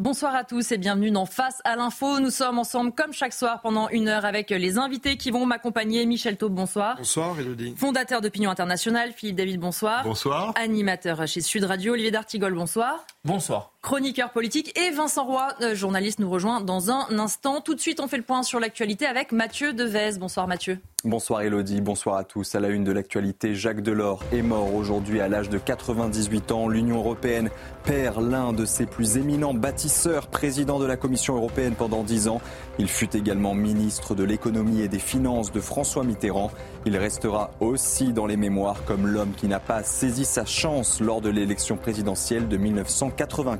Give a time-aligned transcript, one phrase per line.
[0.00, 2.20] Bonsoir à tous et bienvenue dans Face à l'info.
[2.20, 6.06] Nous sommes ensemble comme chaque soir pendant une heure avec les invités qui vont m'accompagner.
[6.06, 6.94] Michel Taube, bonsoir.
[6.98, 7.74] Bonsoir Elodie.
[7.76, 10.04] Fondateur d'Opinion Internationale, Philippe David, bonsoir.
[10.04, 10.52] Bonsoir.
[10.54, 13.04] Animateur chez Sud Radio, Olivier D'Artigol, bonsoir.
[13.24, 13.72] Bonsoir.
[13.80, 17.60] Chroniqueur politique et Vincent Roy, euh, journaliste, nous rejoint dans un instant.
[17.60, 20.18] Tout de suite, on fait le point sur l'actualité avec Mathieu Devez.
[20.18, 20.80] Bonsoir Mathieu.
[21.04, 22.56] Bonsoir Elodie, bonsoir à tous.
[22.56, 26.66] À la une de l'actualité, Jacques Delors est mort aujourd'hui à l'âge de 98 ans.
[26.66, 27.50] L'Union européenne
[27.84, 32.40] perd l'un de ses plus éminents bâtisseurs, président de la Commission européenne pendant 10 ans.
[32.80, 36.50] Il fut également ministre de l'économie et des finances de François Mitterrand.
[36.84, 41.20] Il restera aussi dans les mémoires comme l'homme qui n'a pas saisi sa chance lors
[41.20, 42.56] de l'élection présidentielle de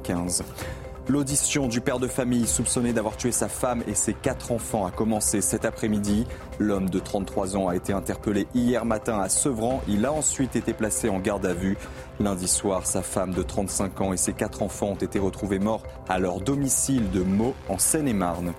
[0.09, 0.45] 1995.
[1.09, 4.91] L'audition du père de famille soupçonné d'avoir tué sa femme et ses quatre enfants a
[4.91, 6.27] commencé cet après-midi.
[6.59, 9.83] L'homme de 33 ans a été interpellé hier matin à Sevran.
[9.89, 11.79] Il a ensuite été placé en garde à vue.
[12.21, 15.83] Lundi soir, sa femme de 35 ans et ses quatre enfants ont été retrouvés morts
[16.11, 18.53] à leur domicile de Meaux en Seine-et-Marne.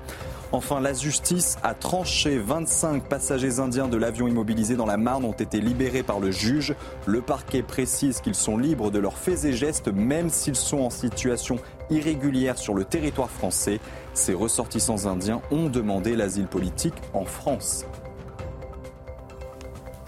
[0.52, 2.39] Enfin, la justice a tranché.
[2.39, 6.73] 25 passagers indiens de l'avion immobilisé dans la Marne ont été libérés par le juge.
[7.05, 10.89] Le parquet précise qu'ils sont libres de leurs faits et gestes, même s'ils sont en
[10.89, 11.58] situation
[11.92, 13.80] irrégulière sur le territoire français.
[14.16, 17.86] Ces ressortissants indiens ont demandé l'asile politique en France.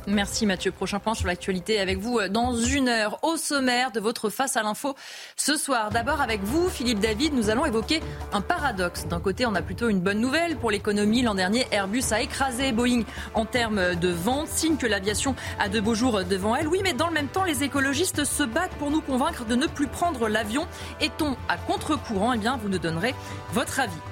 [0.07, 0.71] Merci Mathieu.
[0.71, 4.57] Prochain point sur l'actualité avec vous euh, dans une heure au sommaire de votre face
[4.57, 4.95] à l'info
[5.35, 5.91] ce soir.
[5.91, 8.01] D'abord avec vous, Philippe David, nous allons évoquer
[8.33, 9.05] un paradoxe.
[9.07, 11.21] D'un côté, on a plutôt une bonne nouvelle pour l'économie.
[11.21, 13.03] L'an dernier, Airbus a écrasé Boeing
[13.35, 16.67] en termes de vente, signe que l'aviation a de beaux jours devant elle.
[16.67, 19.67] Oui, mais dans le même temps, les écologistes se battent pour nous convaincre de ne
[19.67, 20.67] plus prendre l'avion.
[20.99, 22.33] Est-on à contre-courant?
[22.33, 23.13] Eh bien, vous nous donnerez
[23.53, 24.10] votre avis.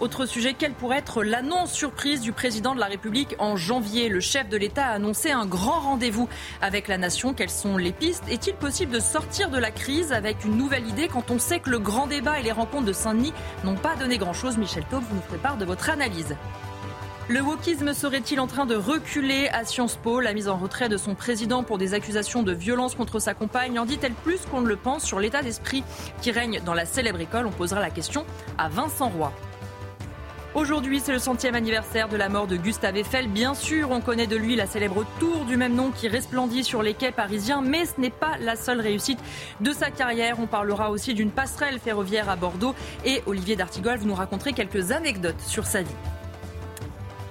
[0.00, 4.08] Autre sujet, quelle pourrait être l'annonce surprise du président de la République en janvier?
[4.08, 6.26] Le chef de l'État a annoncé un grand rendez-vous
[6.62, 7.34] avec la nation.
[7.34, 8.24] Quelles sont les pistes?
[8.30, 11.68] Est-il possible de sortir de la crise avec une nouvelle idée quand on sait que
[11.68, 14.56] le grand débat et les rencontres de Saint-Denis n'ont pas donné grand-chose?
[14.56, 16.34] Michel Taube, vous nous prépare de votre analyse.
[17.28, 20.20] Le wokisme serait-il en train de reculer à Sciences Po?
[20.20, 23.78] La mise en retrait de son président pour des accusations de violence contre sa compagne
[23.78, 25.84] en dit-elle plus qu'on ne le pense sur l'état d'esprit
[26.22, 27.44] qui règne dans la célèbre école?
[27.44, 28.24] On posera la question
[28.56, 29.30] à Vincent Roy.
[30.56, 33.28] Aujourd'hui, c'est le centième anniversaire de la mort de Gustave Eiffel.
[33.28, 36.82] Bien sûr, on connaît de lui la célèbre tour du même nom qui resplendit sur
[36.82, 39.20] les quais parisiens, mais ce n'est pas la seule réussite
[39.60, 40.40] de sa carrière.
[40.40, 42.74] On parlera aussi d'une passerelle ferroviaire à Bordeaux
[43.04, 45.94] et Olivier D'Artigol, vous nous raconterez quelques anecdotes sur sa vie.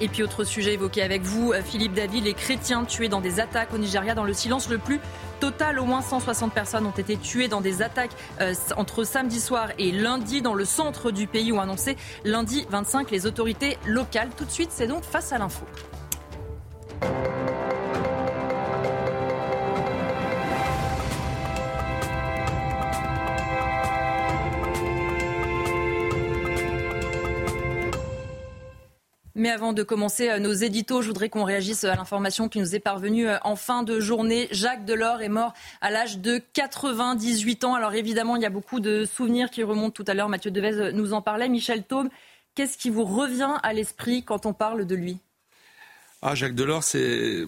[0.01, 3.39] Et puis autre sujet évoqué avec vous, euh, Philippe David, les chrétiens tués dans des
[3.39, 4.99] attaques au Nigeria dans le silence le plus
[5.39, 5.79] total.
[5.79, 9.91] Au moins 160 personnes ont été tuées dans des attaques euh, entre samedi soir et
[9.91, 14.29] lundi dans le centre du pays, ont annoncé lundi 25 les autorités locales.
[14.37, 15.65] Tout de suite, c'est donc face à l'info.
[29.39, 32.75] Mais avant de commencer euh, nos éditos, je voudrais qu'on réagisse à l'information qui nous
[32.75, 34.49] est parvenue euh, en fin de journée.
[34.51, 37.73] Jacques Delors est mort à l'âge de 98 ans.
[37.73, 40.27] Alors évidemment, il y a beaucoup de souvenirs qui remontent tout à l'heure.
[40.27, 41.47] Mathieu Devez nous en parlait.
[41.47, 42.09] Michel Thaume,
[42.53, 45.19] qu'est-ce qui vous revient à l'esprit quand on parle de lui?
[46.21, 47.45] Ah, Jacques Delors, c'est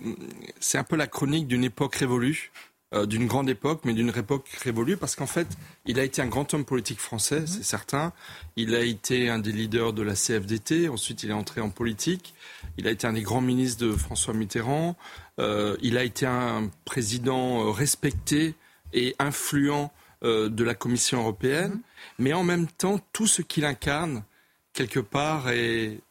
[0.75, 2.53] un peu la chronique d'une époque révolue.
[2.93, 5.47] Euh, d'une grande époque, mais d'une époque révolue, parce qu'en fait,
[5.85, 7.47] il a été un grand homme politique français, mhm.
[7.47, 8.11] c'est certain.
[8.57, 12.33] Il a été un des leaders de la CFDT, ensuite il est entré en politique.
[12.77, 14.97] Il a été un des grands ministres de François Mitterrand.
[15.39, 18.55] Euh, il a été un président euh, respecté
[18.91, 19.91] et influent
[20.21, 21.71] de la Commission européenne.
[21.71, 21.81] Mhm.
[22.19, 24.23] Mais en même temps, tout ce qu'il incarne,
[24.73, 26.01] quelque part, est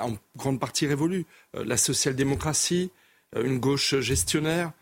[0.00, 1.24] en grande partie révolu.
[1.54, 2.90] la social-démocratie,
[3.34, 4.72] une gauche gestionnaire,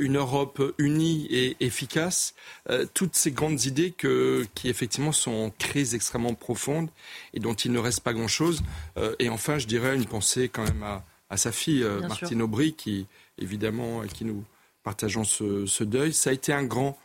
[0.00, 2.34] une Europe unie et efficace,
[2.70, 6.88] euh, toutes ces grandes idées qui effectivement sont en crise extrêmement profonde
[7.32, 8.62] et dont il ne reste pas grand-chose.
[8.96, 13.06] Euh, et enfin, je dirais une pensée quand même à, sa fille, Martine Aubry, qui
[13.38, 14.44] évidemment, qui nous
[14.84, 16.12] partageons ce, deuil.
[16.12, 16.96] Ça a été un grand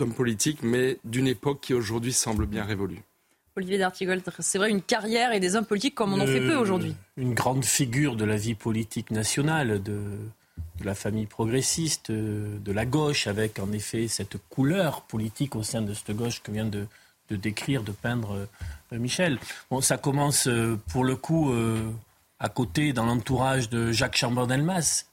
[0.00, 3.02] homme politique, mais d'une époque qui aujourd'hui semble bien révolue.
[3.56, 6.54] Olivier D'Artigol, c'est vrai, une carrière et des hommes politiques comme on en fait peu
[6.54, 6.94] aujourd'hui.
[7.16, 10.00] Une grande figure de la vie politique nationale, de,
[10.80, 15.82] de la famille progressiste, de la gauche, avec en effet cette couleur politique au sein
[15.82, 16.86] de cette gauche que vient de,
[17.30, 18.48] décrire, de peindre
[18.92, 19.38] Michel.
[19.70, 20.48] Bon, ça commence
[20.88, 21.52] pour le coup
[22.40, 25.04] à côté, dans l'entourage de Jacques Chambon-Delmas.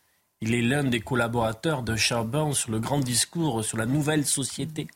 [0.41, 4.87] Il est l'un des collaborateurs de Charbon sur le grand discours sur la nouvelle société,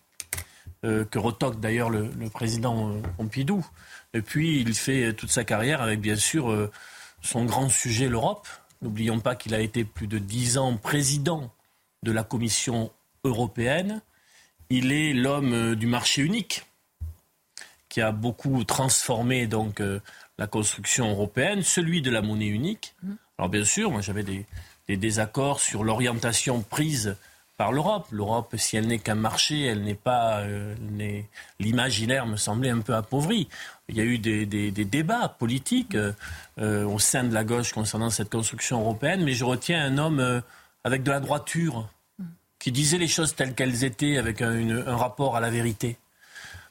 [0.85, 3.65] euh, que retoque d'ailleurs le, président euh, Pompidou.
[4.13, 6.71] Et puis, il fait toute sa carrière avec, bien sûr, euh,
[7.21, 8.47] son grand sujet, l'Europe.
[8.81, 11.51] N'oublions pas qu'il a été plus de dix ans président
[12.03, 12.91] de la Commission
[13.23, 14.01] européenne.
[14.69, 16.65] Il est l'homme du marché unique,
[17.89, 19.81] qui a beaucoup transformé donc
[20.37, 22.95] la construction européenne, celui de la monnaie unique.
[23.03, 23.13] Mmh.
[23.37, 24.45] Alors bien sûr, moi j'avais des,
[24.97, 27.15] désaccords sur l'orientation prise
[27.59, 28.07] par l'Europe.
[28.11, 30.39] L'Europe, si elle n'est qu'un marché, elle n'est pas.
[30.39, 30.73] Euh,
[31.59, 33.49] l'imaginaire me semblait un peu appauvri.
[33.89, 36.13] Il y a eu des, débats politiques euh,
[36.59, 40.41] euh, au sein de la gauche concernant cette construction européenne, mais je retiens un homme
[40.85, 41.89] avec de la droiture
[42.59, 45.97] qui disait les choses telles qu'elles étaient, avec un rapport à la vérité.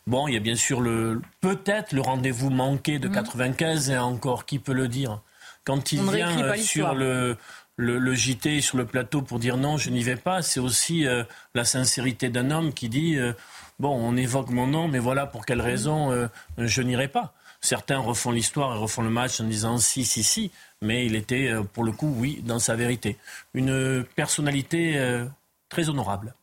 [0.07, 3.95] Bon, il y a bien sûr le peut-être le rendez-vous manqué de 95 mhm.
[3.95, 5.21] et encore qui peut le dire?
[5.69, 7.37] Quand il vient euh, sur le,
[7.79, 11.25] le, JT sur le plateau pour dire non, je n'y vais pas, c'est aussi euh,
[11.55, 13.33] la sincérité d'un homme qui dit euh,
[13.79, 16.29] bon, on évoque mon nom, mais voilà pour quelle raison
[16.59, 17.33] je n'irai pas.
[17.61, 20.51] Certains refont l'histoire et refont le match en disant si, si, si,
[20.83, 23.17] mais il était pour le coup, oui, dans sa vérité.
[23.55, 25.25] Une personnalité
[25.69, 26.35] très honorable.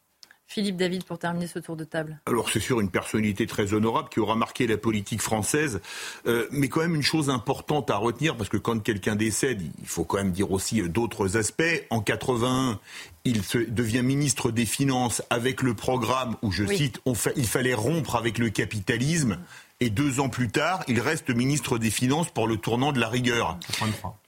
[0.47, 2.19] Philippe David, pour terminer ce tour de table.
[2.27, 5.81] Alors c'est sûr une personnalité très honorable qui aura marqué la politique française,
[6.27, 9.87] euh, mais quand même une chose importante à retenir, parce que quand quelqu'un décède, il
[9.87, 11.85] faut quand même dire aussi euh, d'autres aspects.
[11.89, 12.79] En 81,
[13.25, 17.01] il se devient ministre des Finances avec le programme où, je cite,
[17.35, 19.39] il fallait rompre avec le capitalisme.
[19.81, 23.09] Et deux ans plus tard, il reste ministre des Finances pour le tournant de la
[23.09, 23.57] rigueur.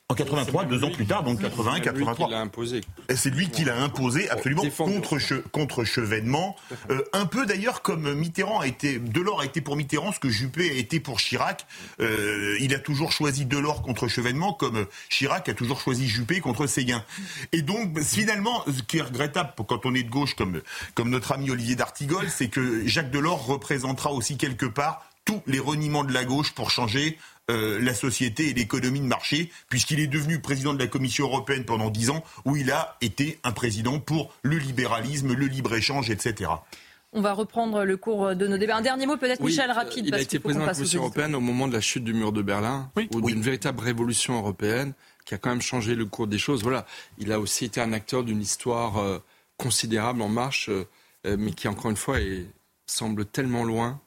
[0.10, 2.30] En 83, deux ans plus tard, donc 81, 83.
[3.14, 5.18] C'est lui qui l'a imposé, absolument, contre,
[5.52, 6.56] contre Chevènement.
[6.90, 10.30] Euh, un peu d'ailleurs comme Mitterrand a été, Delors a été pour Mitterrand ce que
[10.30, 11.68] Juppé a été pour Chirac.
[12.00, 16.68] Euh, il a toujours choisi Delors contre Chevènement, comme Chirac a toujours choisi Juppé contre
[16.68, 17.04] Séguin.
[17.52, 20.62] Et donc, finalement, ce qui est regrettable quand on est de gauche, comme,
[20.96, 25.60] comme notre ami Olivier d'Artigol, c'est que Jacques Delors représentera aussi quelque part tous les
[25.60, 27.18] reniements de la gauche pour changer
[27.50, 31.64] euh, la société et l'économie de marché, puisqu'il est devenu président de la Commission européenne
[31.64, 36.52] pendant dix ans, où il a été un président pour le libéralisme, le libre-échange, etc.
[37.14, 38.76] On va reprendre le cours de nos débats.
[38.76, 40.08] Un dernier mot peut-être, Michel, rapide.
[40.08, 42.34] Il a été président de la Commission européenne au moment de la chute du mur
[42.34, 44.94] de Berlin, ou d'une véritable révolution européenne
[45.24, 46.64] qui a quand même changé le cours des choses.
[46.64, 46.86] Voilà,
[47.18, 49.20] il a aussi été un acteur d'une histoire euh,
[49.56, 52.18] considérable en marche, euh, mais qui encore une fois
[52.88, 54.02] semble tellement loin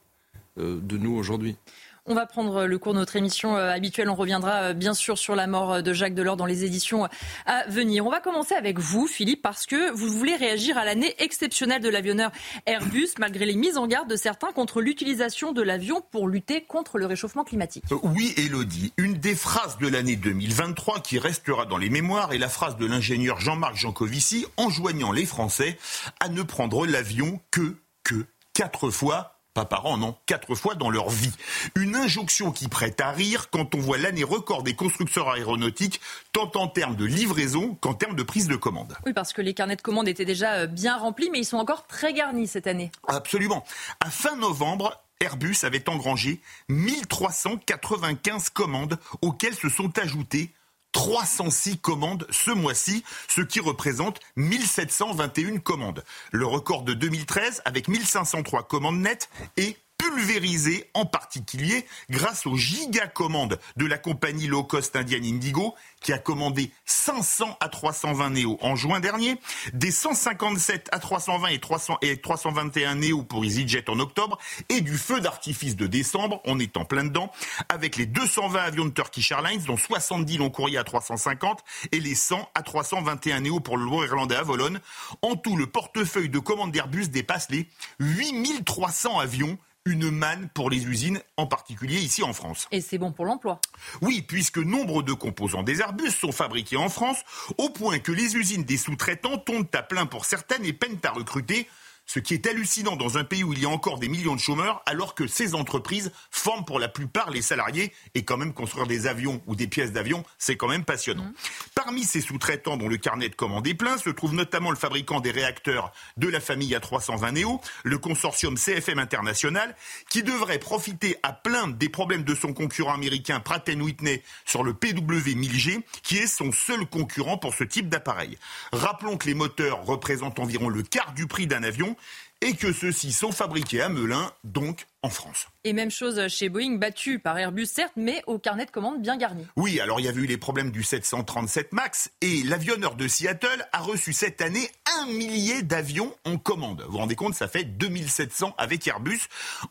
[0.57, 1.57] de nous aujourd'hui.
[2.07, 4.09] On va prendre le cours de notre émission euh, habituelle.
[4.09, 7.09] On reviendra euh, bien sûr sur la mort euh, de Jacques Delors dans les éditions
[7.47, 8.07] à venir.
[8.07, 11.89] On va commencer avec vous, Philippe, parce que vous voulez réagir à l'année exceptionnelle de
[11.89, 12.31] l'avionneur
[12.67, 16.99] Airbus, malgré les mises en garde de certains contre l'utilisation de l'avion pour lutter contre
[16.99, 17.85] le réchauffement climatique.
[18.03, 18.93] Oui, Elodie.
[18.97, 22.87] Une des phrases de l'année 2023 qui restera dans les mémoires est la phrase de
[22.87, 25.79] l'ingénieur Jean-Marc Jancovici enjoignant les Français
[26.21, 30.91] à ne prendre l'avion que, que, quatre fois pas par an, non, quatre fois dans
[30.91, 31.33] leur vie.
[31.75, 36.01] Une injonction qui prête à rire quand on voit l'année record des constructeurs aéronautiques,
[36.33, 38.97] tant en termes de livraison qu'en termes de prise de commande.
[39.07, 41.57] Oui, parce que les carnets de commandes étaient déjà euh, bien remplis, mais ils sont
[41.57, 42.91] encore très garnis cette année.
[43.09, 43.65] Absolument.
[44.01, 50.53] À fin novembre, Airbus avait engrangé 1395 commandes auxquelles se sont ajoutées
[50.93, 56.05] 306 commandes ce mois-ci, ce qui représente 1721 commandes.
[56.33, 59.77] Le record de 2013 avec 1503 commandes nettes est
[60.11, 66.19] pulvérisé en particulier grâce aux gigacommandes de la compagnie low cost indienne Indigo qui a
[66.19, 69.37] commandé 500 à 320 Néo en juin dernier,
[69.75, 74.39] des 157 à 320 et, 300 et 321 Néo pour EasyJet en octobre
[74.69, 77.31] et du feu d'artifice de décembre, on est en plein dedans,
[77.69, 81.61] avec les 220 avions de Turkish Airlines dont 70 long courrier à 350
[81.93, 84.81] et les 100 à 321 Néo pour le lourd irlandais à Volone.
[85.23, 90.85] En tout, le portefeuille de commandes d'Airbus dépasse les 8300 avions une manne pour les
[90.87, 92.69] usines, en particulier ici en France.
[92.71, 93.61] Et c'est bon pour l'emploi.
[94.03, 97.19] Oui, puisque nombre de composants des Airbus sont fabriqués en France,
[97.57, 101.11] au point que les usines des sous-traitants tombent à plein pour certaines et peinent à
[101.11, 101.67] recruter
[102.13, 104.41] Ce qui est hallucinant dans un pays où il y a encore des millions de
[104.41, 108.89] chômeurs, alors que ces entreprises forment pour la plupart les salariés, et quand même construire
[108.89, 111.23] des avions ou des pièces d'avion, c'est quand même passionnant.
[111.23, 111.35] Mmh.
[111.77, 115.21] Parmi ces sous-traitants dont le carnet de commande est plein, se trouve notamment le fabricant
[115.21, 119.77] des réacteurs de la famille A320 Neo, le consortium CFM International,
[120.09, 124.73] qui devrait profiter à plein des problèmes de son concurrent américain Pratt Whitney sur le
[124.73, 128.37] PW1000G, qui est son seul concurrent pour ce type d'appareil.
[128.73, 131.95] Rappelons que les moteurs représentent environ le quart du prix d'un avion
[132.43, 135.47] et que ceux-ci sont fabriqués à Melun, donc en France.
[135.65, 139.17] Et même chose chez Boeing, battu par Airbus certes, mais au carnet de commande bien
[139.17, 139.47] garni.
[139.57, 143.67] Oui, alors il y a eu les problèmes du 737 MAX et l'avionneur de Seattle
[143.73, 146.83] a reçu cette année un millier d'avions en commande.
[146.83, 149.21] Vous vous rendez compte, ça fait 2700 avec Airbus,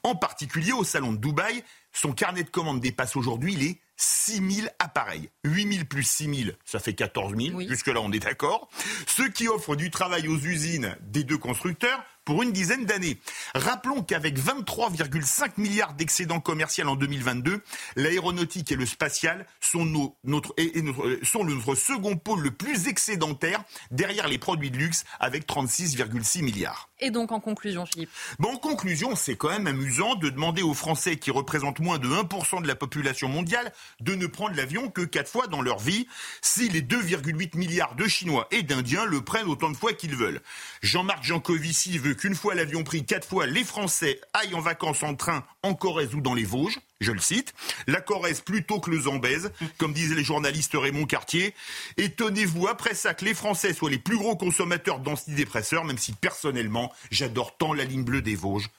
[0.03, 1.63] en particulier au salon de Dubaï.
[1.91, 5.29] Son carnet de commande dépasse aujourd'hui les 6 000 appareils.
[5.43, 7.61] 8 000 plus 6 000, ça fait 14 000.
[7.61, 8.69] Jusque-là, on est d'accord.
[9.07, 13.17] Ce qui offre du travail aux usines des deux constructeurs pour une dizaine d'années.
[13.55, 17.63] Rappelons qu'avec 23,5 milliards d'excédents commerciaux en 2022,
[17.95, 19.83] l'aéronautique et le spatial sont,
[20.23, 25.47] notre, notre, sont notre second pôle le plus excédentaire derrière les produits de luxe avec
[25.47, 26.88] 36,6 milliards.
[26.99, 28.09] Et donc en conclusion, Philippe
[28.43, 32.61] En conclusion, c'est quand même amusant de demander aux Français qui représentent moins de 1%
[32.61, 36.07] de la population mondiale de ne prendre l'avion que 4 fois dans leur vie,
[36.41, 40.41] si les 2,8 milliards de Chinois et d'Indiens le prennent autant de fois qu'ils veulent.
[40.81, 45.15] Jean-Marc Jancovici veut qu'une fois l'avion pris, quatre fois les Français aillent en vacances en
[45.15, 46.79] train en Corrèze ou dans les Vosges.
[46.99, 47.53] Je le cite.
[47.87, 51.55] La Corrèze plutôt que le Zambèze, comme disaient les journalistes Raymond Cartier.
[51.97, 56.91] Étonnez-vous après ça que les Français soient les plus gros consommateurs d'antidépresseurs, même si personnellement
[57.09, 58.69] j'adore tant la ligne bleue des Vosges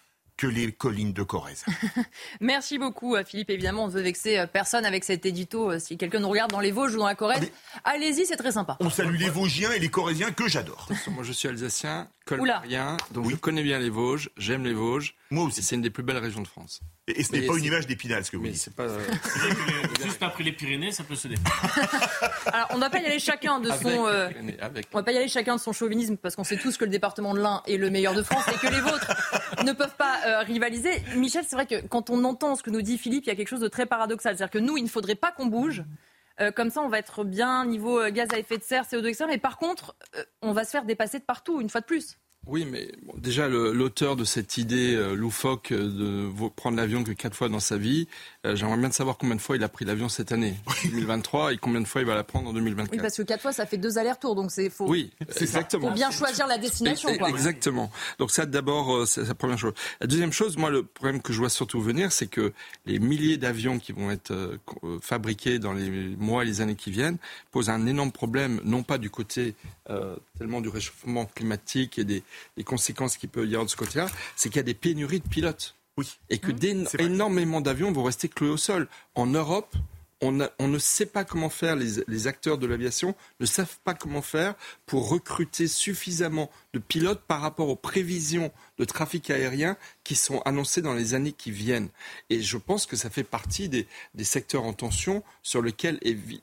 [0.40, 1.66] que les collines de Corrèze.
[2.40, 3.50] Merci beaucoup euh, Philippe.
[3.50, 5.70] Évidemment, on ne veut vexer euh, personne avec cet édito.
[5.70, 7.50] Euh, si quelqu'un nous regarde dans les Vosges ou dans la Corrèze,
[7.84, 8.78] allez-y, c'est très sympa.
[8.80, 10.88] On salue les Vosgiens et les Corréziens que j'adore.
[11.08, 15.14] Moi je suis alsacien, colmarien, donc je connais bien les Vosges, j'aime les Vosges.
[15.30, 15.62] Moi aussi.
[15.62, 16.80] C'est une des plus belles régions de France.
[17.16, 18.56] Et, ce n'est pas une image d'épinal, ce que vous dites.
[18.56, 18.86] C'est pas.
[20.02, 21.50] Juste après les Pyrénées, ça peut se défendre.
[22.52, 24.06] Alors, on ne va pas y aller chacun de son.
[24.92, 26.90] On va pas y aller chacun de son chauvinisme parce qu'on sait tous que le
[26.90, 29.12] département de l'Ain est le meilleur de France et que les vôtres
[29.64, 30.90] ne peuvent pas rivaliser.
[31.16, 33.36] Michel, c'est vrai que quand on entend ce que nous dit Philippe, il y a
[33.36, 34.36] quelque chose de très paradoxal.
[34.36, 35.82] C'est-à-dire que nous, il ne faudrait pas qu'on bouge.
[36.54, 39.24] comme ça, on va être bien niveau gaz à effet de serre, CO2, etc.
[39.28, 39.96] Mais par contre,
[40.42, 42.19] on va se faire dépasser de partout, une fois de plus.
[42.46, 47.36] Oui, mais déjà, l'auteur de cette idée euh, loufoque euh, de prendre l'avion que quatre
[47.36, 48.08] fois dans sa vie,
[48.46, 50.54] euh, j'aimerais bien savoir combien de fois il a pris l'avion cette année,
[50.84, 52.92] 2023, et combien de fois il va la prendre en 2024.
[52.92, 54.86] Oui, parce que quatre fois, ça fait deux allers-retours, donc c'est faux.
[54.88, 55.88] Oui, exactement.
[55.88, 57.14] Faut bien choisir la destination.
[57.18, 57.28] Quoi.
[57.28, 57.90] Exactement.
[58.18, 59.74] Donc ça, d'abord, c'est la première chose.
[60.00, 62.54] La deuxième chose, moi, le problème que je vois surtout venir, c'est que
[62.86, 64.58] les milliers d'avions qui vont être
[65.02, 67.18] fabriqués dans les mois et les années qui viennent
[67.50, 69.54] posent un énorme problème, non pas du côté
[70.40, 72.24] tellement du réchauffement climatique et des
[72.64, 74.06] conséquences qu'il peut y avoir de ce côté-là,
[74.36, 75.76] c'est qu'il y a des pénuries de pilotes.
[75.98, 76.18] Oui.
[76.30, 76.86] Et que mmh.
[76.98, 78.88] énormément d'avions vont rester cloués au sol.
[79.14, 79.76] En Europe,
[80.22, 84.54] on, ne sait pas comment faire, les, acteurs de l'aviation ne savent pas comment faire
[84.86, 90.80] pour recruter suffisamment de pilotes par rapport aux prévisions de trafic aérien qui sont annoncées
[90.80, 91.88] dans les années qui viennent.
[92.30, 93.86] Et je pense que ça fait partie des,
[94.22, 95.98] secteurs en tension sur lesquels,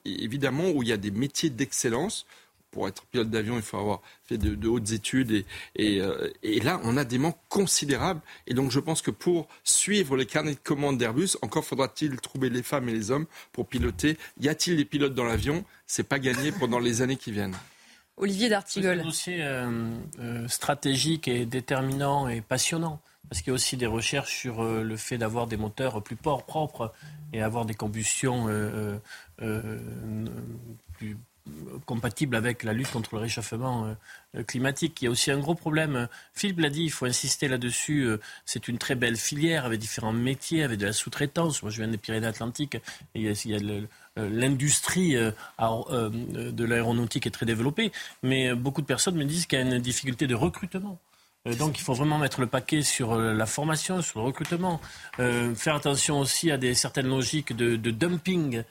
[0.05, 2.27] évidemment, où il y a des métiers d'excellence
[2.71, 5.45] pour être pilote d'avion, il faut avoir fait de, hautes études.
[5.79, 8.21] Euh, et, là, on a des manques considérables.
[8.45, 12.49] Et donc, je pense que pour suivre les carnets de commandes d'Airbus, encore faudra-t-il trouver
[12.49, 14.17] les femmes et les hommes pour piloter.
[14.39, 15.63] Y a-t-il des pilotes dans l'avion?
[15.85, 17.55] C'est pas gagné pendant les années qui viennent.
[18.17, 18.95] Olivier D'Artigol.
[18.95, 22.99] C'est un dossier euh, euh, stratégique et déterminant et passionnant.
[23.29, 26.93] Parce qu'il y a aussi des recherches sur le fait d'avoir des moteurs plus propres
[27.33, 28.47] et avoir des combustions
[29.37, 31.17] plus,
[31.85, 33.95] compatible avec la lutte contre le réchauffement
[34.35, 35.01] euh, climatique.
[35.01, 36.07] Il y a aussi un gros problème.
[36.33, 38.01] Philippe l'a dit, il faut insister là-dessus.
[38.01, 41.61] Euh, c'est une très belle filière avec différents métiers, avec de la sous-traitance.
[41.63, 42.77] Moi, je viens des Pyrénées-Atlantiques.
[43.15, 43.85] Il y a, euh,
[44.15, 47.91] l'industrie de l'aéronautique est très développée,
[48.23, 50.99] mais beaucoup de personnes me disent qu'il y a une difficulté de recrutement.
[51.47, 54.79] Euh, donc il faut vraiment mettre le paquet sur euh, la formation, sur le recrutement.
[55.19, 58.63] Euh, faire attention aussi à des certaines logiques de, dumping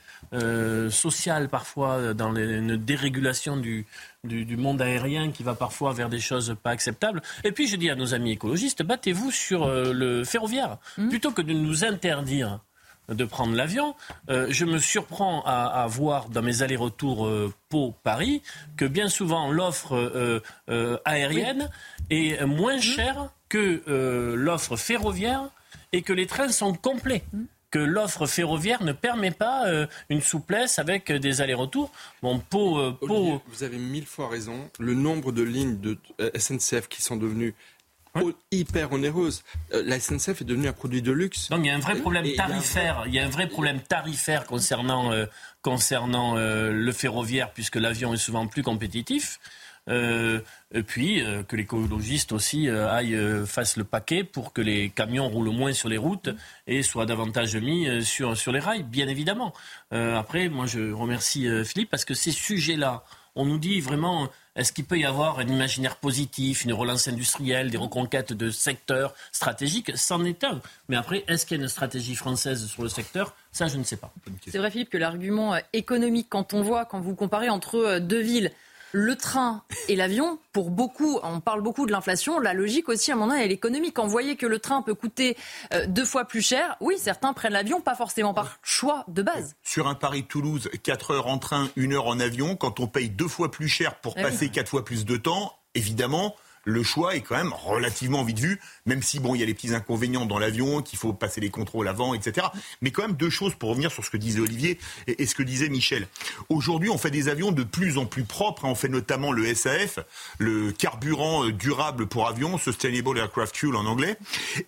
[0.90, 3.86] social parfois, dans une dérégulation du,
[4.24, 7.22] du, monde aérien qui va parfois vers des choses pas acceptables.
[7.44, 10.78] Et puis je dis à nos amis écologistes, battez-vous sur le ferroviaire.
[10.98, 11.08] Mmh.
[11.08, 12.60] Plutôt que de nous interdire
[13.08, 13.94] de prendre l'avion,
[14.30, 18.42] euh, je me surprends à, voir dans mes allers-retours euh, Pau-Paris
[18.76, 19.94] que bien souvent l'offre
[20.68, 21.70] euh, aérienne
[22.10, 22.82] est moins mmh.
[22.82, 23.82] chère que
[24.34, 25.50] l'offre ferroviaire
[25.92, 27.24] et que les trains sont complets.
[27.32, 27.42] Mmh.
[27.70, 29.64] que l'offre ferroviaire ne permet pas
[30.08, 31.90] une souplesse avec des allers-retours.
[32.22, 33.42] Bon, Pau, Pau...
[33.46, 34.70] Vous avez mille fois raison.
[34.78, 35.98] Le nombre de lignes de
[36.36, 37.54] SNCF qui sont devenues
[38.50, 39.42] hyper onéreuse.
[39.72, 41.48] Euh, la SNCF est devenue un produit de luxe.
[41.50, 43.04] Donc il y a un vrai problème tarifaire.
[43.06, 45.26] Il y a un vrai problème tarifaire concernant euh,
[45.62, 49.40] concernant le ferroviaire puisque l'avion est souvent plus compétitif.
[49.88, 50.40] Euh,
[50.72, 53.16] et puis euh, que l'écologiste aussi euh, aille
[53.46, 56.30] fasse le paquet pour que les camions roulent moins sur les routes
[56.66, 59.52] et soient davantage mis sur, sur les rails, bien évidemment.
[59.90, 64.86] après, moi je remercie Philippe parce que ces sujets-là, on nous dit vraiment est-ce qu'il
[64.86, 69.92] peut y avoir un imaginaire positif, une relance industrielle, des reconquêtes de secteurs stratégiques?
[69.96, 70.60] C'en est un.
[70.88, 73.34] Mais après, est-ce qu'il y a une stratégie française sur le secteur?
[73.52, 74.12] Ça, je ne sais pas.
[74.46, 78.50] C'est vrai, Philippe, que l'argument économique, quand on voit, quand vous comparez entre deux villes,
[78.96, 83.16] le train et l'avion, pour beaucoup, on parle beaucoup de l'inflation, la logique aussi, à
[83.16, 83.92] mon avis, elle est économique.
[83.92, 85.36] Quand vous voyez que le train peut coûter
[85.74, 89.54] euh, deux fois plus cher, oui, certains prennent l'avion, pas forcément par choix de base.
[89.62, 93.28] Sur un Paris-Toulouse, 4 heures en train, 1 heure en avion, quand on paye deux
[93.28, 96.34] fois plus cher pour eh passer 4 fois plus de temps, évidemment,
[96.66, 99.54] le choix est quand même relativement vite vu, même si bon, il y a les
[99.54, 102.48] petits inconvénients dans l'avion, qu'il faut passer les contrôles avant, etc.
[102.82, 105.44] Mais quand même deux choses pour revenir sur ce que disait Olivier et, ce que
[105.44, 106.08] disait Michel.
[106.48, 108.64] Aujourd'hui, on fait des avions de plus en plus propres.
[108.64, 108.70] Hein.
[108.70, 110.00] On fait notamment le SAF,
[110.38, 114.18] le carburant euh, durable pour avions, Sustainable Aircraft Fuel en anglais.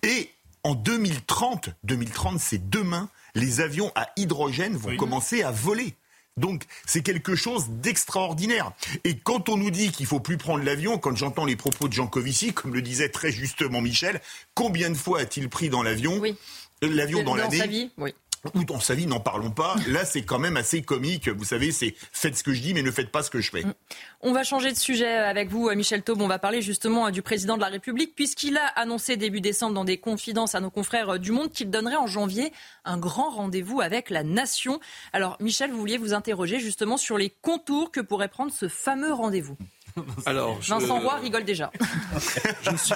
[0.01, 0.31] Et
[0.63, 5.95] en 2030, 2030, c'est demain, les avions à hydrogène vont commencer à voler.
[6.39, 8.71] Donc c'est quelque chose d'extraordinaire.
[9.03, 11.93] Et quand on nous dit qu'il faut plus prendre l'avion, quand j'entends les propos de
[11.93, 14.21] Jean Covici, comme le disait très justement Michel,
[14.55, 16.35] combien de fois a-t-il pris dans l'avion oui.
[16.81, 18.13] L'avion dans, dans l'année oui
[18.53, 19.75] ou dans sa vie, n'en parlons pas.
[19.87, 21.29] Là, c'est quand même assez comique.
[21.29, 23.51] Vous savez, c'est faites ce que je dis, mais ne faites pas ce que je
[23.51, 23.63] fais.
[23.63, 23.73] Mm.
[24.21, 26.21] On va changer de sujet avec vous, Michel Taube.
[26.21, 29.85] On va parler justement du président de la République, puisqu'il a annoncé début décembre dans
[29.85, 32.51] des confidences à nos confrères du Monde qu'il donnerait en janvier
[32.85, 34.79] un grand rendez-vous avec la nation.
[35.13, 39.13] Alors, Michel, vous vouliez vous interroger justement sur les contours que pourrait prendre ce fameux
[39.13, 39.57] rendez-vous.
[40.25, 41.71] Alors, Vincent Roy rigole déjà.
[42.61, 42.95] je ne suis,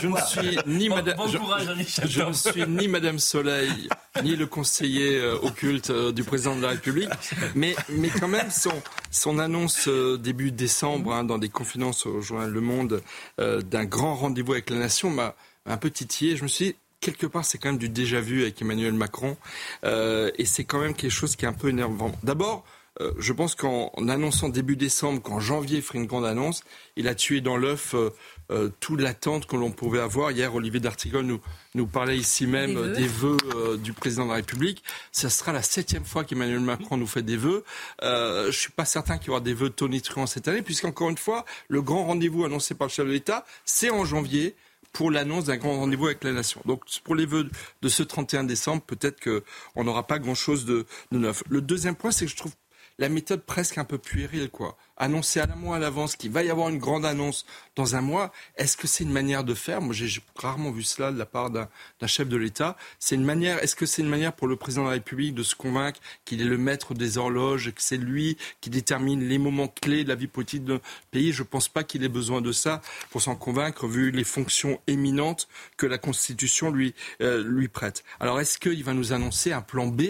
[0.00, 3.88] je ne suis ni Madame, je, suis ni Madame Soleil,
[4.22, 7.10] ni le conseiller euh, occulte euh, du président de la République,
[7.54, 8.72] mais, mais quand même son,
[9.10, 13.02] son annonce euh, début décembre hein, dans des confidences au journal Le Monde
[13.38, 15.34] d'un grand rendez-vous avec la nation m'a
[15.66, 16.36] un peu titillé.
[16.36, 19.36] Je me suis dit, quelque part, c'est quand même du déjà vu avec Emmanuel Macron,
[19.84, 22.12] et c'est quand même quelque chose qui est un peu énervant.
[22.22, 22.64] D'abord,
[23.00, 26.62] euh, je pense qu'en annonçant début décembre, qu'en janvier il ferait une grande annonce,
[26.96, 28.10] il a tué dans l'œuf euh,
[28.52, 30.30] euh, toute l'attente que l'on pouvait avoir.
[30.30, 31.40] Hier, Olivier d'Artigol nous,
[31.74, 33.36] nous parlait ici même des vœux,
[33.82, 34.84] du président de la République.
[35.10, 37.64] Ce sera la septième fois qu'Emmanuel Macron nous fait des vœux.
[38.02, 41.18] je ne suis pas certain qu'il y aura des vœux tonitruants cette année, puisqu'encore une
[41.18, 44.54] fois, le grand rendez-vous annoncé par le chef de l'État, c'est en janvier
[44.92, 46.60] pour l'annonce d'un grand rendez-vous avec la nation.
[46.66, 47.50] Donc pour les vœux
[47.82, 51.42] de ce 31 décembre, peut-être qu'on n'aura pas grand-chose de, de neuf.
[51.48, 52.52] Le deuxième point, c'est que je trouve
[52.98, 54.76] la méthode presque un peu puérile, quoi.
[54.96, 58.00] Annoncer à la mois à l'avance qu'il va y avoir une grande annonce dans un
[58.00, 59.80] mois, est-ce que c'est une manière de faire?
[59.80, 61.68] Moi, j'ai rarement vu cela de la part d'un
[62.06, 62.76] chef de l'État.
[63.00, 63.60] C'est une manière.
[63.62, 66.40] Est-ce que c'est une manière pour le président de la République de se convaincre qu'il
[66.40, 70.14] est le maître des horloges, que c'est lui qui détermine les moments clés de la
[70.14, 70.78] vie politique du
[71.10, 71.32] pays?
[71.32, 72.80] Je ne pense pas qu'il ait besoin de ça
[73.10, 78.04] pour s'en convaincre, vu les fonctions éminentes que la Constitution lui euh, lui prête.
[78.20, 80.02] Alors, est-ce qu'il va nous annoncer un plan B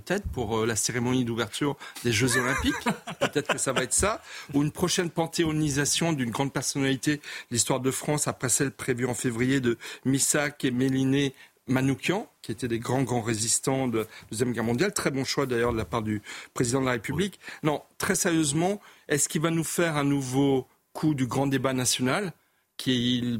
[0.00, 2.74] peut-être pour euh, la cérémonie d'ouverture des Jeux Olympiques.
[3.20, 4.22] peut-être que ça va être ça.
[4.52, 9.14] Ou une prochaine panthéonisation d'une grande personnalité de l'histoire de France après celle prévue en
[9.14, 11.34] février de Missak et Méliné
[11.66, 14.92] Manoukian, qui étaient des grands, grands résistants de la Deuxième Guerre mondiale.
[14.92, 16.20] Très bon choix d'ailleurs de la part du
[16.52, 17.40] président de la République.
[17.62, 22.34] Non, très sérieusement, est-ce qu'il va nous faire un nouveau coup du grand débat national?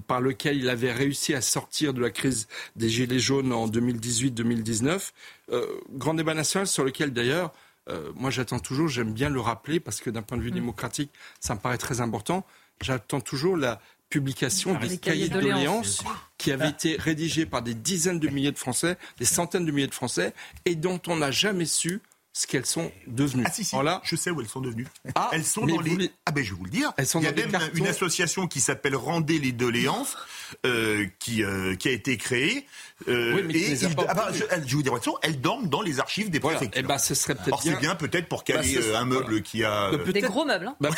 [0.07, 5.11] Par lequel il avait réussi à sortir de la crise des Gilets jaunes en 2018-2019.
[5.53, 7.53] Euh, grand débat national sur lequel d'ailleurs,
[7.89, 10.55] euh, moi j'attends toujours, j'aime bien le rappeler parce que d'un point de vue mm.
[10.55, 12.45] démocratique, ça me paraît très important.
[12.81, 16.03] J'attends toujours la publication des cahiers de doléances
[16.39, 19.87] qui avaient été rédigés par des dizaines de milliers de Français, des centaines de milliers
[19.87, 20.33] de Français,
[20.65, 22.01] et dont on n'a jamais su
[22.37, 23.45] ce qu'elles sont devenues.
[23.47, 24.87] Ah si, si, je sais où elles sont devenues.
[25.15, 26.11] Ah, elles sont dans les...
[26.27, 26.93] Ah ben je vais vous le dire.
[26.99, 30.19] Elles sont Il y a même une association qui s'appelle Rendez les doléances
[30.67, 32.67] euh, qui, euh, qui a été créée.
[33.09, 36.29] Euh, oui, mais et ah bah, je, je, vous dire, elles dorment dans les archives
[36.29, 36.77] des préfectures.
[36.77, 39.07] Et eh ben, ce serait peut-être Alors c'est bien peut-être pour caler bah, euh, un
[39.07, 39.93] meuble qui a...
[39.93, 40.67] Bah, des gros meubles.
[40.67, 40.77] Hein.
[40.79, 40.91] Bah,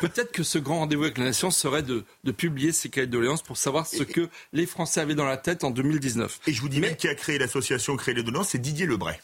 [0.00, 3.12] peut-être, que ce grand rendez-vous avec la nation serait de, de publier ces cahiers de
[3.12, 6.40] doléances pour savoir ce que les Français avaient dans la tête en 2019.
[6.46, 9.18] Et je vous dis même qui a créé l'association Créer les doléances, c'est Didier Lebray.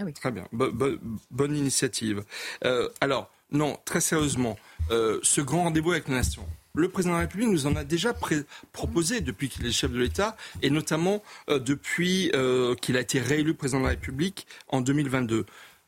[0.00, 2.22] Ah Très bien, bonne initiative.
[2.64, 4.56] Euh, alors, non, très sérieusement,
[4.92, 7.82] euh, ce grand rendez-vous avec la nation, le président de la République nous en a
[7.82, 8.14] déjà
[8.72, 12.30] proposé depuis qu'il est chef de l'État, et notamment euh, depuis
[12.80, 15.46] qu'il a été réélu président de la République en 2022.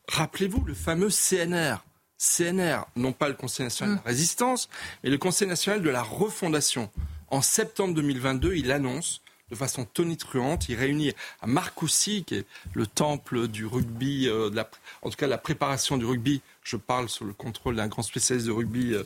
[0.09, 1.77] Rappelez-vous le fameux CNR.
[2.17, 4.07] CNR, non pas le Conseil national de la hum.
[4.07, 4.69] résistance,
[5.03, 6.91] mais le Conseil national de la refondation
[7.29, 10.69] En septembre 2022, il annonce de façon tonitruante.
[10.69, 14.49] Il réunit à Marcoussis, qui est le temple du rugby, euh,
[15.01, 16.41] en tout cas la préparation du rugby.
[16.63, 19.03] Je parle sous le contrôle d'un grand spécialiste de rugby euh,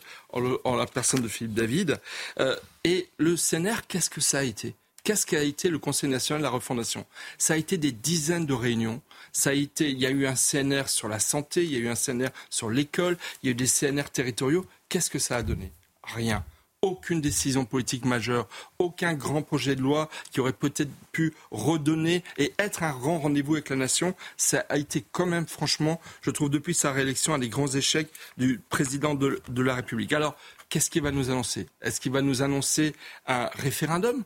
[0.64, 2.00] en, la personne de Philippe David.
[2.40, 4.76] Euh, et le CNR, qu'est-ce que ça a été?
[5.04, 7.06] Qu'est-ce qu'a été le Conseil national de la refondation?
[7.38, 9.02] Ça a été des dizaines de réunions.
[9.32, 11.80] Ça a été, il y a eu un CNR sur la santé, il y a
[11.80, 14.66] eu un CNR sur l'école, il y a eu des CNR territoriaux.
[14.90, 15.72] Qu'est-ce que ça a donné?
[16.04, 16.44] Rien
[16.86, 22.54] aucune décision politique majeure, aucun grand projet de loi qui aurait peut-être pu redonner et
[22.60, 24.16] être un grand rendez-vous avec la nation.
[24.38, 28.10] Ça a été quand même, franchement, je trouve, depuis sa réélection, un des grands échecs
[28.38, 30.14] du président de, la République.
[30.14, 30.36] Alors,
[30.70, 31.68] qu'est-ce qu'il va nous annoncer?
[31.82, 32.94] Est-ce qu'il va nous annoncer
[33.26, 34.24] un référendum?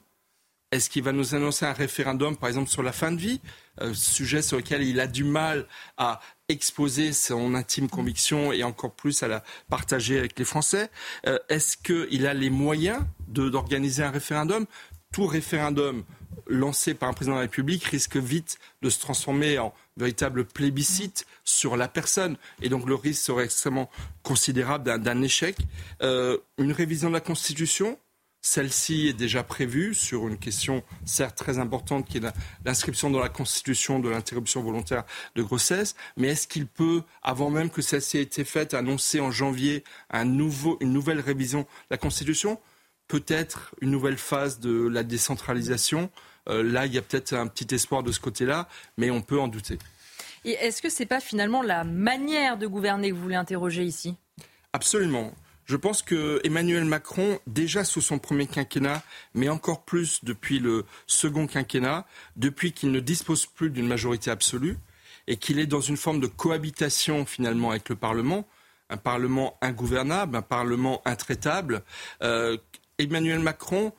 [0.72, 3.42] Est-ce qu'il va nous annoncer un référendum, par exemple, sur la fin de vie,
[3.82, 5.66] euh, sujet sur lequel il a du mal
[5.98, 10.92] à exposer son intime conviction et encore plus à la partager avec les Français?
[11.26, 14.66] Euh, Est-ce qu'il a les moyens d'organiser un référendum?
[15.12, 16.04] Tout référendum
[16.46, 21.26] lancé par un président de la République risque vite de se transformer en véritable plébiscite
[21.44, 22.38] sur la personne.
[22.62, 23.90] Et donc le risque serait extrêmement
[24.24, 25.58] considérable d'un échec.
[26.02, 27.98] Euh, une révision de la Constitution?
[28.42, 32.24] Celle-ci est déjà prévue sur une question certes très importante qui est
[32.66, 35.04] l'inscription dans la Constitution de l'interruption volontaire
[35.36, 35.96] de grossesse.
[36.16, 40.26] Mais est-ce qu'il peut, avant même que celle-ci ait été faite, annoncer en janvier un
[40.26, 42.60] nouveau, une nouvelle révision de la Constitution?
[43.08, 46.10] Peut-être une nouvelle phase de la décentralisation.
[46.48, 49.40] Euh, là, il y a peut-être un petit espoir de ce côté-là, mais on peut
[49.40, 49.80] en douter.
[50.46, 53.84] Et est-ce que ce n'est pas finalement la manière de gouverner que vous voulez interroger
[53.84, 54.16] ici?
[54.72, 55.34] Absolument.
[55.70, 59.04] Je pense que Emmanuel Macron, déjà sous son premier quinquennat,
[59.36, 64.80] mais encore plus depuis le second quinquennat, depuis qu'il ne dispose plus d'une majorité absolue
[65.28, 68.48] et qu'il est dans une forme de cohabitation finalement avec le Parlement,
[68.90, 71.84] un Parlement ingouvernable, un Parlement intraitable,
[72.24, 72.58] euh,
[72.98, 73.94] Emmanuel Macron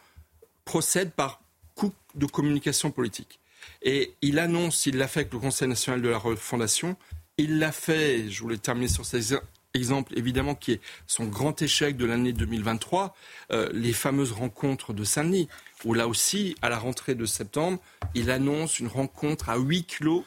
[0.64, 1.40] procède par
[1.76, 3.38] coup de communication politique.
[3.83, 6.96] Et il annonce, il l'a fait avec le Conseil national de la refondation,
[7.38, 9.35] il l'a fait, je voulais terminer sur ces
[9.74, 13.14] exemple évidemment qui est son grand échec de l'année 2023,
[13.52, 15.48] euh, les fameuses rencontres de Saint-Denis,
[15.85, 17.78] où là aussi, à la rentrée de septembre,
[18.14, 20.24] il annonce une rencontre à huis clos,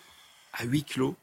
[0.53, 1.15] à huis clos,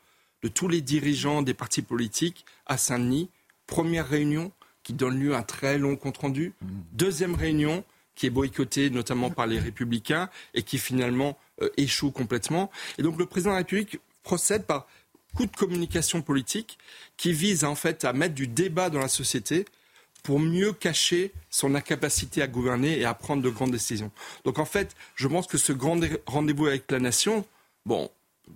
[0.43, 3.29] de tous les dirigeants des partis politiques à Saint-Denis.
[3.67, 4.53] Première réunion
[4.83, 6.55] qui donne lieu à un très long compte-rendu.
[6.93, 12.71] Deuxième réunion qui est boycottée notamment par les républicains et qui finalement euh, échoue complètement.
[12.99, 14.87] Et donc le président de la République procède par
[15.35, 16.79] coup de communication politique
[17.17, 19.65] qui vise en fait à mettre du débat dans la société
[20.23, 24.11] pour mieux cacher son incapacité à gouverner et à prendre de grandes décisions.
[24.45, 27.47] Donc en fait, je pense que ce grand rendez-vous avec la nation,
[27.87, 28.11] bon,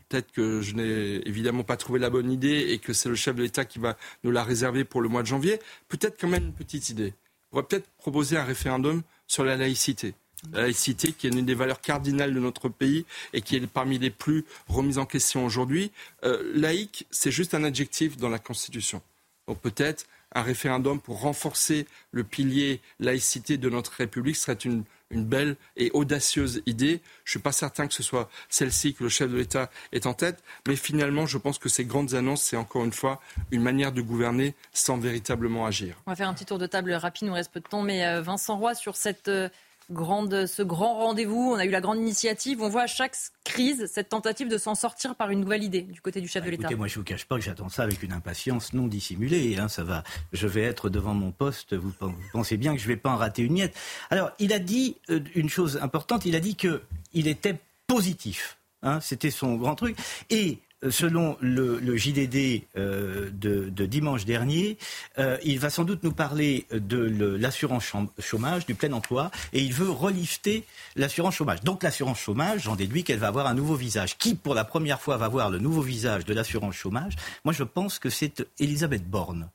[0.09, 3.35] peut-être que je n'ai évidemment pas trouvé la bonne idée et que c'est le chef
[3.37, 5.59] de l'État qui va nous la réserver pour le mois de janvier,
[5.89, 7.15] peut-être quand même une petite idée.
[7.53, 10.15] On va peut-être proposer un référendum sur la laïcité
[10.53, 13.99] la laïcité, qui est une des valeurs cardinales de notre pays et qui est parmi
[13.99, 15.91] les plus remises en question aujourd'hui.
[16.25, 19.03] Euh, laïque, c'est juste un adjectif dans la Constitution.
[19.47, 25.25] Donc peut-être un référendum pour renforcer le pilier laïcité de notre République serait une, une
[25.25, 27.01] belle et audacieuse idée.
[27.25, 30.07] Je ne suis pas certain que ce soit celle-ci que le chef de l'État est
[30.07, 33.21] en tête, mais finalement, je pense que ces grandes annonces, c'est encore une fois
[33.53, 35.97] une manière de gouverner sans véritablement agir.
[36.07, 38.05] On va faire un petit tour de table rapide, nous reste peu de temps, mais
[38.05, 39.49] euh, Vincent Roy, sur cette euh,
[39.91, 42.63] grande, ce grand rendez-vous, on a eu la grande initiative.
[42.63, 46.01] On voit à chaque crise cette tentative de s'en sortir par une nouvelle idée du
[46.01, 46.77] côté du chef bah, de l'État.
[46.77, 49.57] Moi, je ne vous cache pas que j'attends ça avec une impatience non dissimulée.
[49.59, 51.75] Hein, ça va, je vais être devant mon poste.
[51.75, 51.93] Vous,
[52.33, 53.77] pensez bien que je ne vais pas en rater une miette.
[54.11, 56.25] Alors, il a dit euh, une chose importante.
[56.25, 58.59] Il a dit qu'il était positif.
[58.83, 59.97] Hein, C'était son grand truc.
[60.31, 60.59] Et
[60.91, 64.79] selon le, JDD euh, de, dimanche dernier,
[65.19, 69.73] euh, il va sans doute nous parler de l'assurance chômage, du plein emploi, et il
[69.73, 70.65] veut relifter
[70.97, 71.61] l'assurance chômage.
[71.63, 74.17] Donc l'assurance chômage, j'en déduis qu'elle va avoir un nouveau visage.
[74.19, 77.15] Qui, pour la première fois, va voir le nouveau visage de l'assurance chômage?
[77.45, 79.49] Moi, je pense que c'est Elisabeth Borne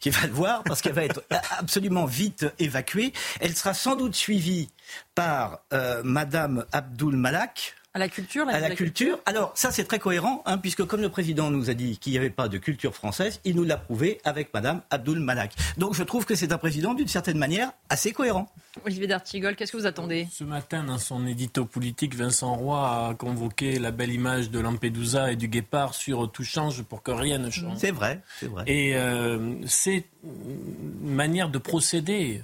[0.00, 1.22] qui va le voir, parce qu'elle va être
[1.58, 3.12] absolument vite évacuée.
[3.40, 4.68] Elle sera sans doute suivie
[5.14, 9.18] par euh, Madame Abdul Malak, à la culture À la, culture.
[9.26, 12.18] Alors, ça, c'est très cohérent, hein, puisque comme le président nous a dit qu'il n'y
[12.18, 15.52] avait pas de culture française, il nous l'a prouvé avec Madame Abdul Malak.
[15.76, 18.50] Donc, je trouve que c'est un président, d'une certaine manière, assez cohérent.
[18.86, 20.26] Olivier D'Artigol, qu'est-ce que vous attendez?
[20.32, 25.30] Ce matin, dans son édito politique, Vincent Roy a convoqué la belle image de Lampedusa
[25.30, 27.76] et du guépard sur tout change pour que rien ne change.
[27.76, 28.64] C'est vrai, c'est vrai.
[28.66, 32.42] Et euh, c'est une manière de procéder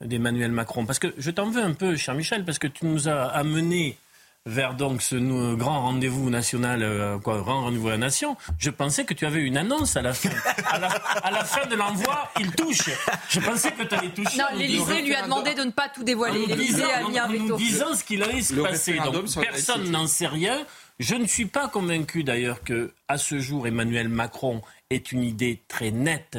[0.00, 0.86] d'Emmanuel Macron.
[0.86, 3.98] Parce que je t'en veux un peu, cher Michel, parce que tu nous as amené
[4.48, 5.16] vers donc ce
[5.54, 9.42] grand rendez-vous national, euh, quoi, grand rendez-vous à la nation, je pensais que tu avais
[9.42, 10.30] une annonce à la fin.
[10.66, 12.90] À la, à la fin de l'envoi, il touche.
[13.28, 14.38] Je pensais que tu allais toucher.
[14.38, 16.46] Non, l'Élysée lui a demandé de ne pas tout dévoiler.
[16.46, 17.56] L'Élysée a mis un en nous veto.
[17.56, 18.98] disant ce qu'il allait se Le passer.
[19.12, 20.64] Donc, personne n'en sait rien.
[20.98, 25.62] Je ne suis pas convaincu d'ailleurs que, à ce jour, Emmanuel Macron ait une idée
[25.68, 26.38] très nette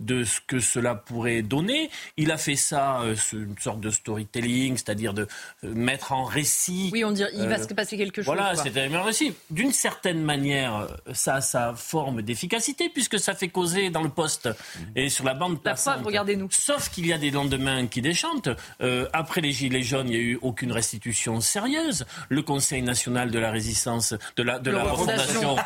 [0.00, 1.90] de ce que cela pourrait donner.
[2.16, 5.26] Il a fait ça, euh, une sorte de storytelling, c'est-à-dire de
[5.64, 6.90] euh, mettre en récit.
[6.92, 8.26] Oui, on dirait il va Euh, se passer quelque chose.
[8.26, 9.34] Voilà, c'est un récit.
[9.50, 14.48] D'une certaine manière, ça a sa forme d'efficacité puisque ça fait causer dans le poste
[14.96, 16.04] et sur la bande passante.
[16.04, 16.48] regardez-nous.
[16.50, 18.48] Sauf qu'il y a des lendemains qui déchantent.
[18.80, 22.04] Euh, après les Gilets jaunes, il n'y a eu aucune restitution sérieuse.
[22.28, 25.56] Le Conseil national de la résistance, de la, de la refondation.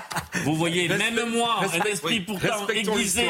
[0.45, 3.27] Vous voyez, même moi, un respect- esprit oui, pourtant aiguisé.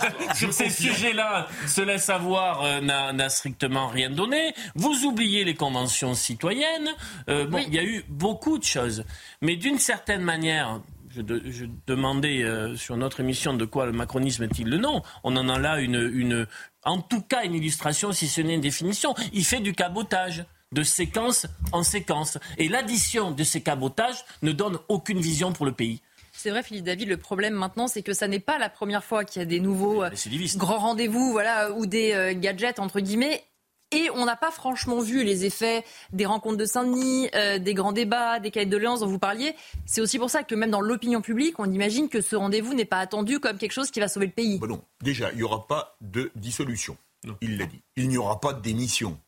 [0.34, 4.54] sur ces sujets-là, se laisse avoir, euh, n'a strictement rien donné.
[4.74, 6.90] Vous oubliez les conventions citoyennes.
[7.28, 7.64] Euh, bon, Oui.
[7.68, 9.04] il y a eu beaucoup de choses.
[9.42, 10.80] Mais d'une certaine manière,
[11.14, 15.02] je, de- je demandais euh, sur notre émission de quoi le macronisme est-il le nom?
[15.24, 16.46] On en a là une, une,
[16.84, 19.14] en tout cas une illustration, si ce n'est une définition.
[19.32, 22.38] Il fait du cabotage de séquence en séquence.
[22.56, 26.00] Et l'addition de ces cabotages ne donne aucune vision pour le pays.
[26.42, 29.26] C'est vrai, Philippe David, le problème maintenant, c'est que ça n'est pas la première fois
[29.26, 30.08] qu'il y a des nouveaux euh,
[30.56, 33.44] grands rendez-vous voilà, ou des euh, gadgets, entre guillemets.
[33.92, 37.92] Et on n'a pas franchement vu les effets des rencontres de Saint-Denis, euh, des grands
[37.92, 39.54] débats, des cahiers de doléances dont vous parliez.
[39.84, 42.86] C'est aussi pour ça que même dans l'opinion publique, on imagine que ce rendez-vous n'est
[42.86, 44.58] pas attendu comme quelque chose qui va sauver le pays.
[44.60, 44.82] Bon, non.
[45.02, 46.96] Déjà, il n'y aura pas de dissolution.
[47.42, 47.82] Il l'a dit.
[47.96, 49.18] Il n'y aura pas de démission.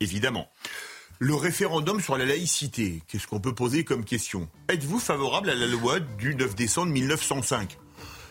[0.00, 0.48] Évidemment.
[1.18, 4.48] Le référendum sur la laïcité, qu'est-ce qu'on peut poser comme question?
[4.68, 7.78] Êtes-vous favorable à la loi du 9 décembre 1905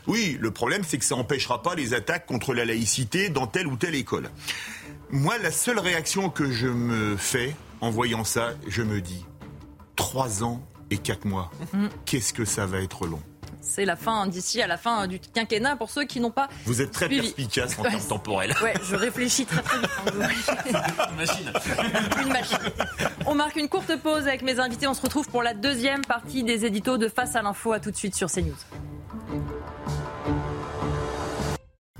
[0.07, 3.67] Oui, le problème, c'est que ça n'empêchera pas les attaques contre la laïcité dans telle
[3.67, 4.29] ou telle école.
[5.09, 9.25] Moi, la seule réaction que je me fais en voyant ça, je me dis
[9.95, 11.49] trois ans et quatre mois.
[12.05, 13.21] Qu'est-ce que ça va être long?
[13.59, 16.47] C'est la fin d'ici à la fin du quinquennat pour ceux qui n'ont pas.
[16.65, 17.21] Vous êtes très Suivi.
[17.31, 17.89] perspicace en Ouais.
[17.91, 18.53] termes temporels.
[18.63, 19.89] Ouais, je réfléchis très très vite.
[20.73, 21.07] hein.
[21.17, 21.51] Machine.
[22.21, 22.57] Une machine.
[23.25, 24.87] On marque une courte pause avec mes invités.
[24.87, 27.71] On se retrouve pour la deuxième partie des éditos de Face à l'info.
[27.73, 28.55] À tout de suite sur CNews.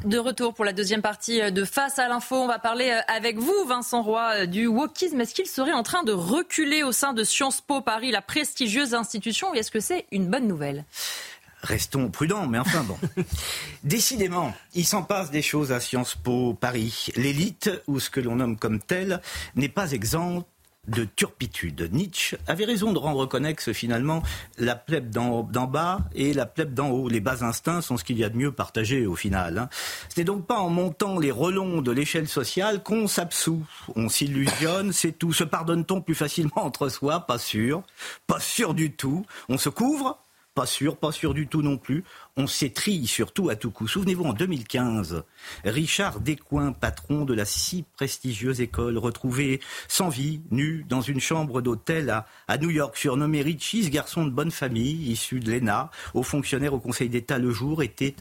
[0.06, 3.38] De retour pour la deuxième partie de Face à l'info, on va parler euh, avec
[3.38, 5.22] vous, Vincent Roy, euh, du wokisme.
[5.22, 8.96] Est-ce qu'il serait en train de reculer au sein de Sciences Po Paris, la prestigieuse
[8.96, 10.86] institution, ou est-ce que c'est une bonne nouvelle?
[11.64, 12.98] Restons prudents, mais enfin bon.
[13.84, 17.08] Décidément, il s'en passe des choses à Sciences Po Paris.
[17.16, 19.22] L'élite, ou ce que l'on nomme comme telle,
[19.56, 20.48] n'est pas exempte
[20.88, 21.90] de turpitude.
[21.94, 24.24] Nietzsche avait raison de rendre connexe finalement
[24.58, 27.08] la plèbe d'en bas et la plèbe d'en haut.
[27.08, 29.60] Les bas instincts sont ce qu'il y a de mieux partagé au final.
[29.60, 29.70] hein.
[30.10, 33.64] Ce n'est donc pas en montant les relons de l'échelle sociale qu'on s'absout.
[33.96, 35.34] On s'illusionne, c'est tout.
[35.34, 37.20] Se pardonne-t-on plus facilement entre soi?
[37.28, 37.84] Pas sûr.
[38.26, 39.24] Pas sûr du tout.
[39.50, 40.18] On se couvre?
[40.54, 42.04] Pas sûr, pas sûr du tout non plus.
[42.38, 43.88] On s'étrille surtout à tout coup.
[43.88, 45.24] Souvenez-vous, en 2015,
[45.64, 51.62] Richard Descoings, patron de la si prestigieuse école, retrouvé sans vie, nu, dans une chambre
[51.62, 56.24] d'hôtel à, New York, surnommé Richie, ce garçon de bonne famille, issu de l'ENA, haut
[56.24, 58.16] fonctionnaire au Conseil d'État le jour, était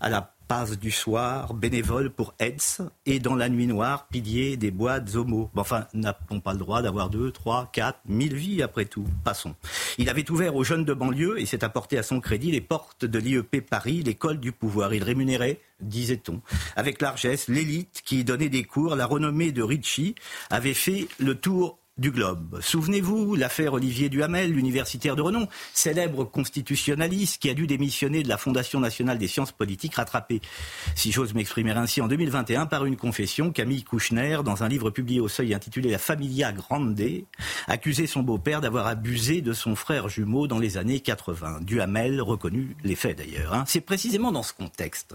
[0.00, 0.34] à la
[0.78, 5.50] du soir, bénévole pour AIDS, et dans la nuit noire, pilier des boîtes homo.
[5.56, 9.06] Enfin, n'a-t-on pas le droit d'avoir deux, trois, quatre, mille vies après tout?
[9.24, 9.54] Passons.
[9.96, 13.06] Il avait ouvert aux jeunes de banlieue et s'est apporté à son crédit les portes
[13.06, 14.92] de l'IEP Paris, l'école du pouvoir.
[14.92, 16.42] Il rémunérait, disait-on,
[16.76, 18.94] avec largesse l'élite qui donnait des cours.
[18.94, 20.14] La renommée de Ritchie
[20.50, 22.60] avait fait le tour du globe.
[22.60, 28.36] Souvenez-vous, l'affaire Olivier Duhamel, l'universitaire de renom, célèbre constitutionnaliste qui a dû démissionner de la
[28.36, 30.40] Fondation nationale des sciences politiques, rattrapé,
[30.96, 35.20] si j'ose m'exprimer ainsi, en 2021 par une confession, Camille Kouchner, dans un livre publié
[35.20, 37.00] au Seuil intitulé La Familia Grande,
[37.68, 41.60] accusait son beau-père d'avoir abusé de son frère jumeau dans les années 80.
[41.62, 43.54] Duhamel reconnu les faits d'ailleurs.
[43.54, 43.64] hein.
[43.68, 45.14] C'est précisément dans ce contexte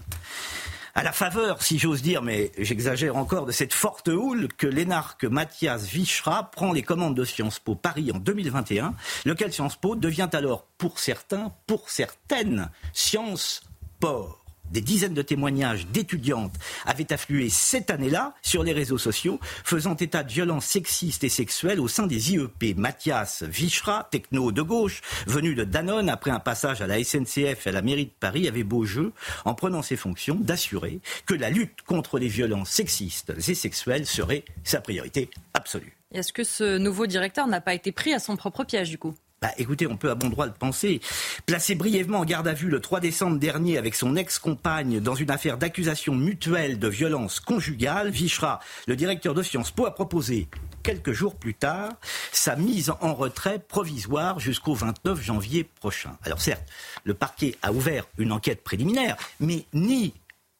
[0.98, 5.22] à la faveur, si j'ose dire, mais j'exagère encore, de cette forte houle que l'énarque
[5.22, 10.28] Mathias Vichra prend les commandes de Sciences Po Paris en 2021, lequel Sciences Po devient
[10.32, 13.62] alors, pour certains, pour certaines, Sciences
[14.00, 14.47] Port.
[14.70, 16.54] Des dizaines de témoignages d'étudiantes
[16.84, 21.80] avaient afflué cette année-là sur les réseaux sociaux, faisant état de violences sexistes et sexuelles
[21.80, 22.76] au sein des IEP.
[22.76, 27.70] Mathias Vichra, techno de gauche, venu de Danone après un passage à la SNCF et
[27.70, 29.12] à la mairie de Paris, avait beau jeu,
[29.44, 34.44] en prenant ses fonctions, d'assurer que la lutte contre les violences sexistes et sexuelles serait
[34.64, 35.96] sa priorité absolue.
[36.12, 39.14] Est-ce que ce nouveau directeur n'a pas été pris à son propre piège, du coup?
[39.40, 41.00] Bah, écoutez, on peut à bon droit le penser.
[41.46, 45.30] Placé brièvement en garde à vue le 3 décembre dernier avec son ex-compagne dans une
[45.30, 50.48] affaire d'accusation mutuelle de violence conjugale, Vichra, le directeur de Sciences Po, a proposé
[50.82, 51.92] quelques jours plus tard,
[52.32, 56.16] sa mise en retrait provisoire jusqu'au 29 janvier prochain.
[56.24, 56.68] Alors certes,
[57.04, 60.14] le parquet a ouvert une enquête préliminaire, mais ni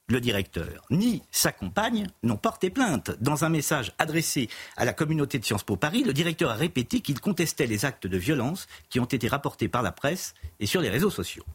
[0.09, 3.11] le directeur ni sa compagne n'ont porté plainte.
[3.21, 6.99] Dans un message adressé à la communauté de Sciences Po Paris, le directeur a répété
[6.99, 10.81] qu'il contestait les actes de violence qui ont été rapportés par la presse et sur
[10.81, 11.45] les réseaux sociaux.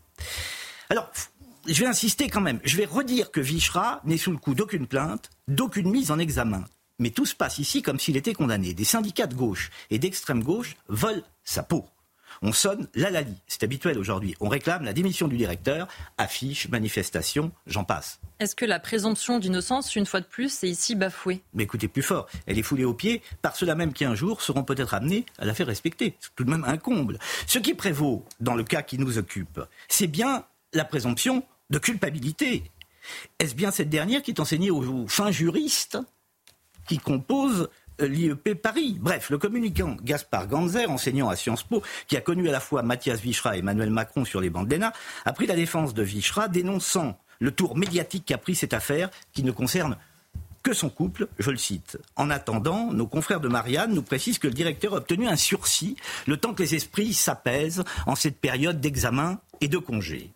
[0.88, 1.10] Alors,
[1.66, 2.60] je vais insister quand même.
[2.64, 6.64] Je vais redire que Vichra n'est sous le coup d'aucune plainte, d'aucune mise en examen.
[6.98, 8.74] Mais tout se passe ici comme s'il était condamné.
[8.74, 11.86] Des syndicats de gauche et d'extrême gauche veulent sa peau.
[12.42, 14.34] On sonne l'alali, c'est habituel aujourd'hui.
[14.40, 18.20] On réclame la démission du directeur, affiche, manifestation, j'en passe.
[18.40, 21.42] Est-ce que la présomption d'innocence, une fois de plus, est ici bafouée?
[21.54, 24.42] Mais écoutez, plus fort, elle est foulée aux pieds par ceux-là même qui un jour
[24.42, 26.16] seront peut-être amenés à la faire respecter.
[26.20, 27.18] C'est tout de même un comble.
[27.46, 32.70] Ce qui prévaut dans le cas qui nous occupe, c'est bien la présomption de culpabilité.
[33.38, 35.98] Est-ce bien cette dernière qui est enseignée aux fins juristes
[36.86, 38.96] qui composent l'IEP Paris.
[39.00, 42.82] Bref, le communicant Gaspard Ganzer, enseignant à Sciences Po, qui a connu à la fois
[42.82, 44.74] Mathias Vichra et Emmanuel Macron sur les bancs de
[45.24, 49.42] a pris la défense de Vichra, dénonçant le tour médiatique qu'a pris cette affaire qui
[49.42, 49.96] ne concerne
[50.62, 51.98] que son couple, je le cite.
[52.16, 55.96] En attendant, nos confrères de Marianne nous précisent que le directeur a obtenu un sursis,
[56.26, 60.32] le temps que les esprits s'apaisent en cette période d'examen et de congé.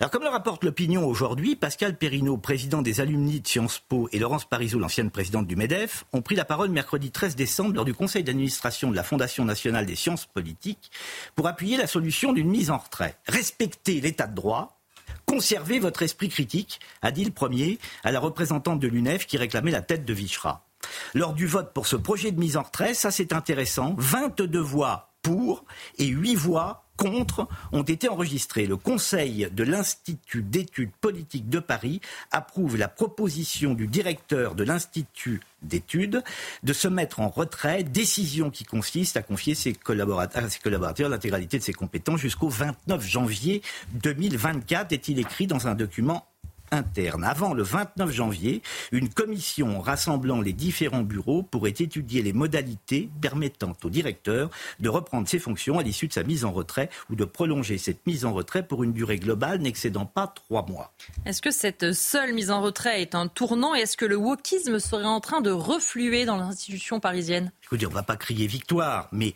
[0.00, 4.18] Alors, comme le rapporte l'opinion aujourd'hui, Pascal Perrineau, président des alumni de Sciences Po, et
[4.18, 7.92] Laurence Parisot, l'ancienne présidente du MEDEF, ont pris la parole mercredi 13 décembre lors du
[7.92, 10.90] conseil d'administration de la Fondation nationale des sciences politiques
[11.34, 13.16] pour appuyer la solution d'une mise en retrait.
[13.28, 14.80] Respecter l'état de droit,
[15.26, 19.70] conserver votre esprit critique, a dit le premier à la représentante de l'UNEF qui réclamait
[19.70, 20.66] la tête de Vichra.
[21.14, 25.09] Lors du vote pour ce projet de mise en retrait, ça c'est intéressant, 22 voix
[25.22, 25.64] pour
[25.98, 28.66] et 8 voix contre ont été enregistrés.
[28.66, 35.40] Le Conseil de l'Institut d'études politiques de Paris approuve la proposition du directeur de l'Institut
[35.62, 36.22] d'études
[36.62, 41.62] de se mettre en retrait, décision qui consiste à confier à ses collaborateurs l'intégralité de
[41.62, 43.62] ses compétences jusqu'au 29 janvier
[43.94, 46.26] 2024, est-il écrit dans un document
[46.70, 47.24] interne.
[47.24, 53.76] Avant le 29 janvier, une commission rassemblant les différents bureaux pourrait étudier les modalités permettant
[53.82, 57.24] au directeur de reprendre ses fonctions à l'issue de sa mise en retrait ou de
[57.24, 60.92] prolonger cette mise en retrait pour une durée globale n'excédant pas trois mois.
[61.26, 64.78] Est-ce que cette seule mise en retrait est un tournant et est-ce que le wokisme
[64.78, 67.52] serait en train de refluer dans l'institution parisienne?
[67.64, 69.34] Écoutez, on ne va pas crier victoire, mais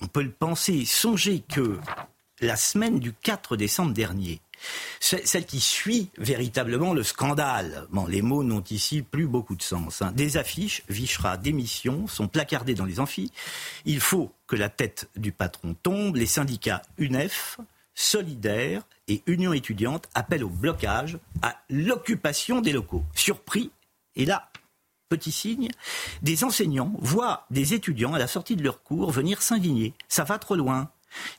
[0.00, 0.84] on peut le penser.
[0.84, 1.78] Songez que
[2.40, 4.40] la semaine du 4 décembre dernier,
[5.00, 7.86] celle qui suit véritablement le scandale.
[7.90, 10.02] Bon, les mots n'ont ici plus beaucoup de sens.
[10.02, 10.12] Hein.
[10.12, 13.32] Des affiches, Vichera démission, sont placardées dans les amphis.
[13.84, 16.16] Il faut que la tête du patron tombe.
[16.16, 17.58] Les syndicats UNEF,
[17.94, 23.04] Solidaire et Union étudiante appellent au blocage, à l'occupation des locaux.
[23.14, 23.70] Surpris,
[24.16, 24.50] et là,
[25.08, 25.68] petit signe,
[26.22, 29.94] des enseignants voient des étudiants à la sortie de leur cours venir s'indigner.
[30.08, 30.90] Ça va trop loin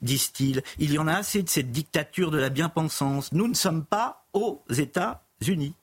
[0.01, 0.63] disent-ils.
[0.79, 3.31] Il y en a assez de cette dictature de la bien-pensance.
[3.31, 5.73] Nous ne sommes pas aux États-Unis.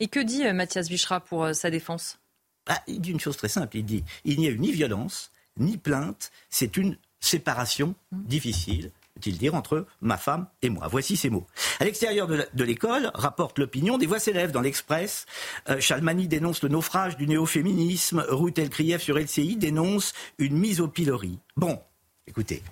[0.00, 2.18] Et que dit euh, Mathias Vichra pour euh, sa défense?
[2.66, 3.76] Ah, Il dit une chose très simple.
[3.76, 6.30] Il dit il n'y a eu ni violence, ni plainte.
[6.50, 8.92] C'est une séparation difficile
[9.26, 10.88] il dire, entre ma femme et moi.
[10.88, 11.46] Voici ces mots.
[11.80, 15.26] À l'extérieur de l'école, rapporte l'opinion, des voix s'élèvent dans l'Express.
[15.68, 18.24] Euh, Chalmani dénonce le naufrage du néo-féminisme.
[18.28, 21.38] Ruth Elkrieff sur LCI dénonce une mise au pilori.
[21.56, 21.80] Bon,
[22.26, 22.62] écoutez,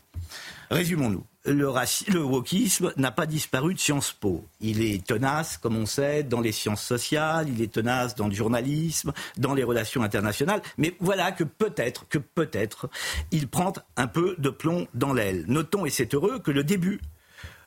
[0.70, 1.24] Résumons-nous.
[1.44, 1.72] Le,
[2.08, 4.46] le wokisme n'a pas disparu de Sciences Po.
[4.60, 8.34] Il est tenace, comme on sait, dans les sciences sociales, il est tenace dans le
[8.34, 10.62] journalisme, dans les relations internationales.
[10.78, 12.88] Mais voilà que peut-être, que peut-être,
[13.32, 15.44] il prend un peu de plomb dans l'aile.
[15.48, 17.00] Notons, et c'est heureux, que le début,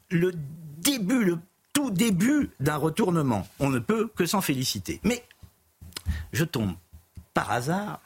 [0.10, 0.32] le
[0.78, 1.38] début, le
[1.74, 5.02] tout début d'un retournement, on ne peut que s'en féliciter.
[5.04, 5.24] Mais
[6.32, 6.74] je tombe
[7.34, 8.00] par hasard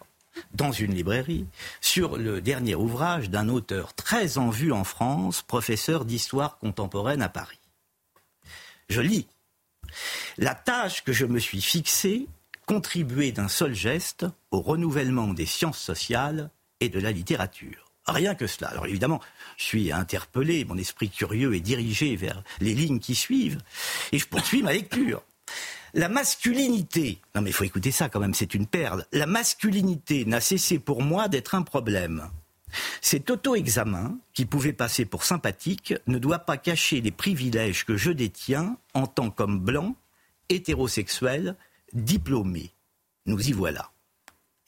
[0.54, 1.46] dans une librairie
[1.82, 7.30] sur le dernier ouvrage d'un auteur très en vue en France, professeur d'histoire contemporaine à
[7.30, 7.60] Paris.
[8.89, 9.28] Je lis.
[10.38, 12.28] La tâche que je me suis fixée,
[12.65, 17.86] contribuer d'un seul geste au renouvellement des sciences sociales et de la littérature.
[18.06, 18.70] Rien que cela.
[18.70, 19.20] Alors évidemment,
[19.58, 23.62] je suis interpellé, mon esprit curieux est dirigé vers les lignes qui suivent,
[24.12, 25.22] et je poursuis ma lecture.
[25.93, 29.06] La masculinité, non mais il faut écouter ça quand même, c'est une perle.
[29.12, 32.30] La masculinité n'a cessé pour moi d'être un problème.
[33.02, 38.12] Cet auto-examen, qui pouvait passer pour sympathique, ne doit pas cacher les privilèges que je
[38.12, 39.95] détiens en tant qu'homme blanc,
[40.49, 41.56] hétérosexuel,
[41.93, 42.71] diplômé.
[43.25, 43.91] Nous y voilà.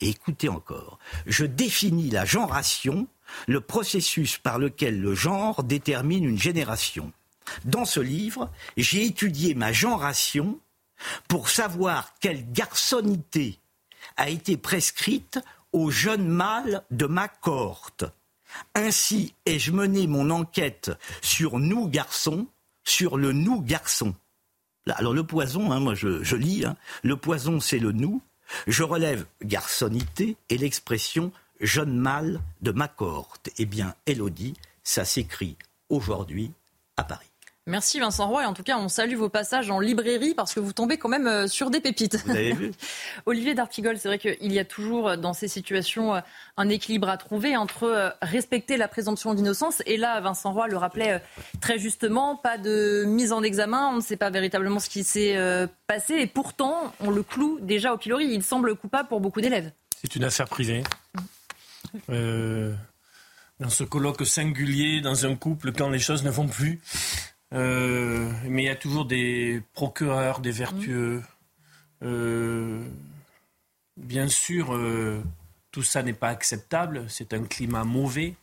[0.00, 3.06] Écoutez encore, je définis la genration,
[3.46, 7.12] le processus par lequel le genre détermine une génération.
[7.64, 10.58] Dans ce livre, j'ai étudié ma genration
[11.28, 13.58] pour savoir quelle garçonnité
[14.16, 15.38] a été prescrite
[15.72, 18.04] aux jeunes mâles de ma cohorte.
[18.74, 20.90] Ainsi ai-je mené mon enquête
[21.22, 22.46] sur nous garçons,
[22.84, 24.14] sur le nous garçon.
[24.86, 26.76] alors le poison, hein, moi je, lis, hein.
[27.02, 28.20] le poison c'est le nous.
[28.66, 33.48] Je relève garçonnité et l'expression jeune mâle de ma cohorte.
[33.56, 35.56] Eh bien, Elodie, ça s'écrit
[35.88, 36.52] aujourd'hui
[36.96, 37.31] à Paris.
[37.68, 38.42] Merci Vincent Roy.
[38.42, 41.08] Et en tout cas, on salue vos passages en librairie parce que vous tombez quand
[41.08, 42.16] même euh, sur des pépites.
[42.24, 42.72] Vous avez vu
[43.26, 46.20] Olivier D'Artigol, c'est vrai qu'il y a toujours euh, dans ces situations euh,
[46.56, 51.22] un équilibre à trouver entre respecter la présomption d'innocence et là, Vincent Roy le rappelait
[51.60, 55.36] très justement, pas de mise en examen, on ne sait pas véritablement ce qui s'est
[55.86, 58.26] passé et pourtant, on le cloue déjà au pilori.
[58.26, 59.70] Il semble coupable pour beaucoup d'élèves.
[60.00, 60.82] C'est une affaire privée.
[62.08, 66.80] dans ce colloque singulier, dans un couple, quand les choses ne vont plus.
[67.52, 71.22] Euh, mais il y a toujours des procureurs, des vertueux.
[72.02, 72.82] Euh,
[73.96, 75.22] bien sûr, euh,
[75.70, 77.04] tout ça n'est pas acceptable.
[77.08, 78.34] C'est un climat mauvais.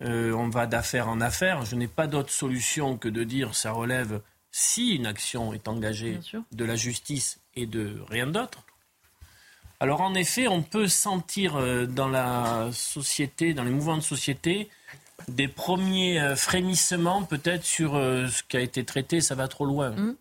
[0.00, 1.64] on va d'affaire en affaire.
[1.64, 6.18] Je n'ai pas d'autre solution que de dire ça relève, si une action est engagée,
[6.52, 8.64] de la justice et de rien d'autre.
[9.80, 11.56] Alors en effet, on peut sentir
[11.86, 14.68] dans la société, dans les mouvements de société,
[15.26, 19.66] des premiers euh, frémissements peut-être sur euh, ce qui a été traité, ça va trop
[19.66, 19.90] loin.
[19.90, 20.16] Mm.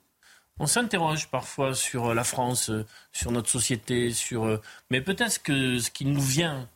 [0.60, 2.72] On s'interroge parfois sur euh, la France,
[3.12, 6.68] sur notre société, sur mais peut-être que ce qui nous vient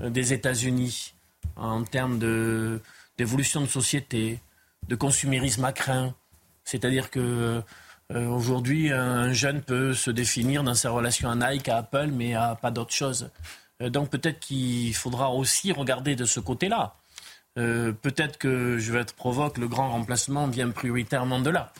[0.00, 1.14] des États-Unis
[1.56, 2.80] en termes de
[3.16, 4.40] d'évolution de société,
[4.88, 6.14] de consumérisme à craint,
[6.64, 7.62] c'est-à-dire que
[8.12, 12.56] aujourd'hui un jeune peut se définir dans sa relation à Nike, à Apple, mais à
[12.60, 13.30] pas d'autre chose.
[13.80, 16.96] donc peut-être qu'il faudra aussi regarder de ce côté-là.
[17.56, 21.72] Euh, peut-être que je vais être provoque, le grand remplacement vient prioritairement de là.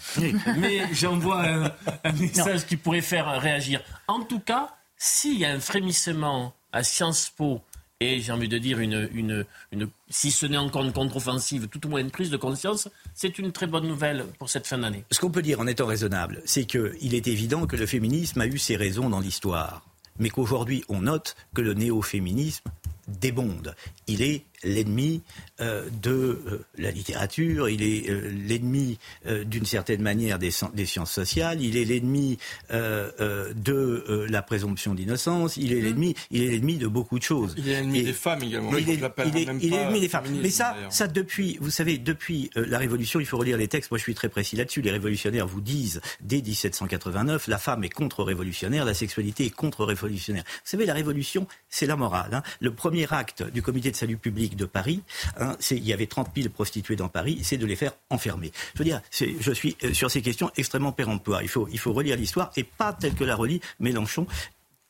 [0.59, 1.73] Mais j'envoie un,
[2.05, 3.81] un message qui pourrait faire réagir.
[4.07, 7.61] En tout cas, s'il y a un frémissement à Sciences Po,
[8.01, 11.85] et j'ai envie de dire, une, une, une, si ce n'est encore une contre-offensive, tout
[11.87, 15.05] au moins une prise de conscience, c'est une très bonne nouvelle pour cette fin d'année.
[15.11, 18.47] Ce qu'on peut dire en étant raisonnable, c'est qu'il est évident que le féminisme a
[18.47, 19.83] eu ses raisons dans l'histoire,
[20.19, 22.71] mais qu'aujourd'hui on note que le néo-féminisme
[23.09, 23.75] débonde.
[24.07, 25.23] Il est l'ennemi
[25.61, 28.99] euh, de euh, la littérature, il est euh, l'ennemi
[29.47, 32.39] d'une certaine manière des, sciences sociales, il est l'ennemi
[32.71, 35.85] de la présomption d'innocence, il est mmh.
[35.85, 37.55] l'ennemi, il est l'ennemi de beaucoup de choses.
[37.57, 38.77] Il est l'ennemi des femmes également.
[38.77, 40.25] Il, est, l'ennemi des femmes.
[40.43, 43.91] Mais ça, ça depuis, vous savez, depuis la Révolution, il faut relire les textes.
[43.91, 44.83] Moi, je suis très précis là-dessus.
[44.83, 50.45] Les révolutionnaires vous disent dès 1789, la femme est contre-révolutionnaire, la sexualité est contre-révolutionnaire.
[50.47, 52.35] Vous savez, la Révolution, c'est la morale.
[52.35, 52.43] Hein.
[52.61, 55.03] Le premier acte du Comité de salut public de Paris,
[55.39, 58.53] hein, il y avait 30 000 prostituées dans Paris, c'est de les faire enfermer.
[58.75, 61.43] Je veux dire, je suis euh, sur ces questions extrêmement péremptoires.
[61.43, 64.27] Il faut, il faut relire l'histoire et pas telle que la relit Mélenchon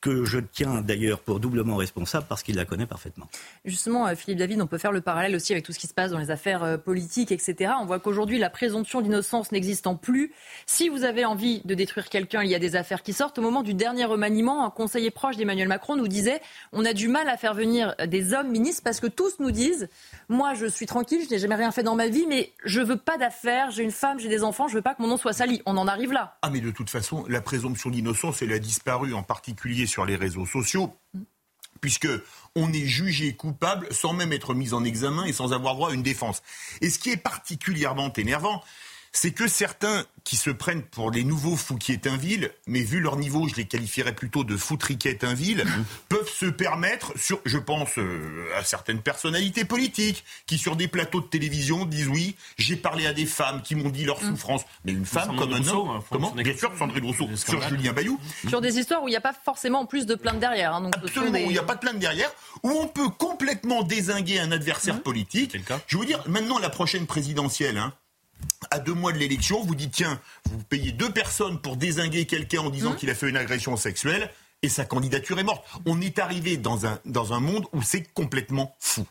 [0.05, 3.27] que je tiens d'ailleurs pour doublement responsable parce qu'il la connaît parfaitement.
[3.65, 5.95] Justement, euh, Philippe David, on peut faire le parallèle aussi avec tout ce qui se
[5.95, 7.71] passe dans les affaires euh, politiques, etc.
[7.81, 10.31] On voit qu'aujourd'hui, la présomption d'innocence n'existant plus.
[10.67, 13.39] Si vous avez envie de détruire quelqu'un, il y a des affaires qui sortent.
[13.39, 16.39] Au moment du dernier remaniement, un conseiller proche d'Emmanuel Macron nous disait
[16.71, 19.89] on a du mal à faire venir des hommes ministres parce que tous nous disent
[20.29, 22.97] moi, je suis tranquille, je n'ai jamais rien fait dans ma vie, mais je veux
[22.97, 25.33] pas d'affaires, j'ai une femme, j'ai des enfants, je veux pas que mon nom soit
[25.33, 25.63] sali.
[25.65, 26.37] On en arrive là.
[26.43, 30.17] Ah, mais de toute façon, la présomption d'innocence, elle a disparu, en particulier sur les
[30.17, 30.93] réseaux sociaux,
[31.79, 32.09] puisque
[32.55, 35.93] on est jugé coupable sans même être mis en examen et sans avoir droit à
[35.93, 36.41] une défense.
[36.81, 38.61] Et ce qui est particulièrement énervant,
[39.15, 43.55] c'est que certains qui se prennent pour les nouveaux Fouquier-Tinville, mais vu leur niveau, je
[43.55, 45.63] les qualifierais plutôt de Foutriquet-Tinville,
[46.09, 51.21] peuvent se permettre, sur, je pense euh, à certaines personnalités politiques, qui sur des plateaux
[51.21, 54.31] de télévision disent oui, j'ai parlé à des femmes qui m'ont dit leur mm.
[54.31, 54.61] souffrance.
[54.83, 58.19] Mais une femme comme un homme, hein, comment Bien sûr, Sandrine Rousseau, sur Julien Bayou.
[58.49, 60.73] Sur des histoires où il n'y a pas forcément plus de plaintes derrière.
[60.73, 62.31] Hein, donc Absolument, où il n'y a pas de plainte derrière,
[62.63, 65.55] où on peut complètement désinguer un adversaire politique.
[65.87, 67.93] Je veux dire, maintenant la prochaine présidentielle, hein,
[68.71, 72.61] à deux mois de l'élection, vous dites tiens, vous payez deux personnes pour désinguer quelqu'un
[72.61, 72.95] en disant mmh.
[72.97, 74.31] qu'il a fait une agression sexuelle
[74.61, 75.65] et sa candidature est morte.
[75.85, 79.05] On est arrivé dans un, dans un monde où c'est complètement fou.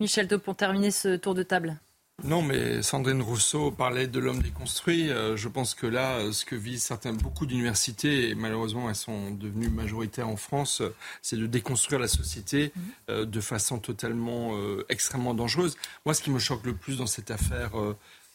[0.00, 1.80] Michel pour terminer ce tour de table.
[2.24, 5.10] Non, mais Sandrine Rousseau parlait de l'homme déconstruit.
[5.10, 8.94] Euh, je pense que là, euh, ce que visent certains, beaucoup d'universités, et malheureusement elles
[8.94, 12.72] sont devenues majoritaires en France, euh, c'est de déconstruire la société
[13.08, 13.24] mmh.
[13.24, 14.52] de façon totalement
[14.88, 15.76] extrêmement dangereuse.
[16.04, 17.72] Moi, ce qui me choque le plus dans cette affaire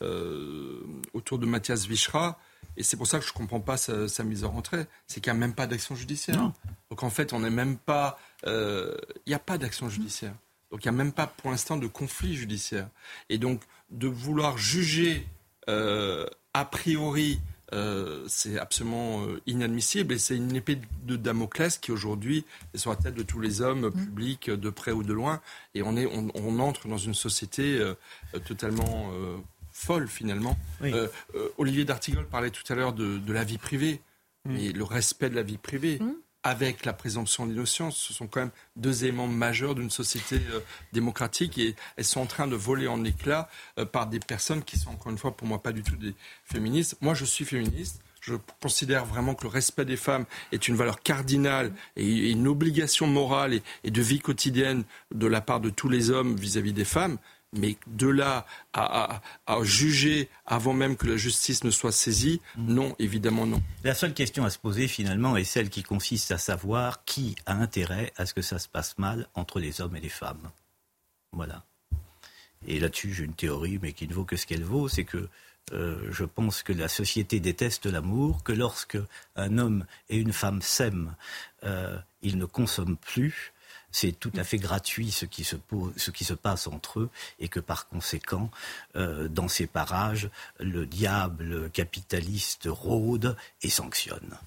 [0.01, 0.81] euh,
[1.13, 2.39] autour de Mathias Vichra.
[2.75, 4.87] Et c'est pour ça que je ne comprends pas sa, mise en retrait.
[5.07, 6.51] C'est qu'il n'y a même pas d'action judiciaire.
[6.89, 8.19] Donc en fait, on n'est même pas.
[8.45, 8.95] Euh,
[9.25, 10.33] il n'y a pas d'action judiciaire.
[10.71, 12.89] Donc il n'y a même pas pour l'instant de conflit judiciaire.
[13.29, 15.25] Et donc de vouloir juger
[15.69, 17.39] euh, a priori
[17.73, 22.91] euh, c'est absolument euh, inadmissible et c'est une épée de Damoclès qui aujourd'hui est sur
[22.91, 24.05] la tête de tous les hommes mmh.
[24.05, 25.41] publics, de près ou de loin.
[25.75, 27.83] Et on, est, on, entre dans une société
[28.45, 29.11] totalement
[29.77, 30.57] folle finalement.
[31.57, 34.01] Olivier D'Artigol parlait tout à l'heure de, la vie privée,
[34.45, 34.55] mmh.
[34.57, 35.99] et le respect de la vie privée.
[35.99, 36.13] Mmh
[36.47, 37.97] avec la présomption d'innocence.
[37.97, 40.61] Ce sont quand même deux éléments majeurs d'une société euh,
[40.93, 44.77] démocratique et elles sont en train de voler en éclats euh, par des personnes qui
[44.77, 46.13] sont, encore une fois, pour moi, pas du tout des
[46.45, 46.95] féministes.
[47.01, 48.01] Moi, je suis féministe.
[48.21, 53.07] Je considère vraiment que le respect des femmes est une valeur cardinale et une obligation
[53.07, 56.73] morale et, de vie quotidienne de la part de tous les hommes vis à -vis
[56.73, 57.17] des femmes.
[57.53, 59.21] Mais de là à,
[59.63, 62.73] juger avant même que la justice ne soit saisie, mm.
[62.73, 63.61] non, évidemment non.
[63.83, 67.53] La seule question à se poser finalement est celle qui consiste à savoir qui a
[67.53, 70.51] intérêt à ce que ça se passe mal entre les hommes et les femmes.
[71.31, 71.63] Voilà.
[72.65, 75.29] Et là-dessus, j'ai une théorie, mais qui ne vaut que ce qu'elle vaut, c'est que
[75.73, 78.97] euh, je pense que la société déteste l'amour, que lorsque
[79.35, 81.15] un homme et une femme s'aiment,
[81.63, 83.53] euh, ils ne consomment plus,
[83.91, 85.55] c'est tout à fait gratuit ce qui, se
[85.95, 87.09] ce qui se passe entre eux
[87.39, 88.51] et que par conséquent,
[88.95, 90.29] euh, dans ces parages,
[90.59, 94.37] le diable capitaliste rôde et sanctionne.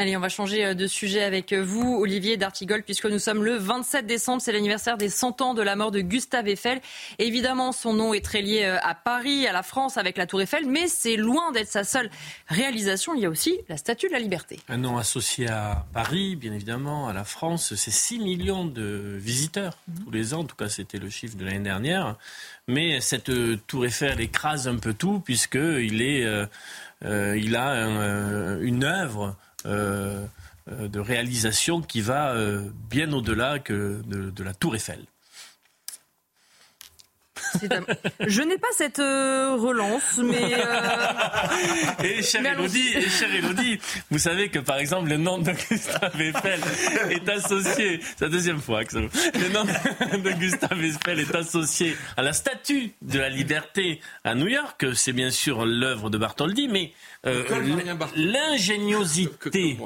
[0.00, 3.44] Allez, on va changer euh, de sujet avec euh, vous, Olivier D'Artigol, puisque nous sommes
[3.44, 6.80] le 27 décembre, c'est l'anniversaire des 100 ans de la mort de Gustave Eiffel.
[7.18, 10.40] évidemment, son nom est très lié euh, à Paris, à la France, avec la Tour
[10.40, 12.08] Eiffel, mais c'est loin d'être sa seule
[12.46, 13.12] réalisation.
[13.12, 14.58] Il y a aussi la Statue de la Liberté.
[14.70, 17.74] Un nom associé à Paris, bien évidemment, à la France.
[17.74, 20.04] C'est 6 millions de visiteurs mhm.
[20.04, 20.40] tous les ans.
[20.40, 22.16] En tout cas, c'était le chiffre de l'année dernière.
[22.68, 23.30] Mais cette
[23.66, 26.24] Tour Eiffel écrase un peu tout, puisqu'il est,
[27.02, 29.36] il a une œuvre
[29.66, 35.04] de réalisation qui va euh, bien au-delà que de, la Tour Eiffel.
[38.20, 40.54] Je n'ai pas cette relance, mais.
[42.04, 43.80] Et chère Elodie,
[44.10, 46.60] vous savez que par exemple le nom de Gustave Eiffel
[47.10, 48.00] est associé.
[48.02, 49.00] C'est la deuxième fois que ça...
[49.00, 54.48] Le nom de Gustave Eiffel est associé à la statue de la liberté à New
[54.48, 54.86] York.
[54.94, 57.19] C'est bien sûr l'œuvre de Bartholdi, mais euh,
[58.16, 59.76] l'ingéniosité,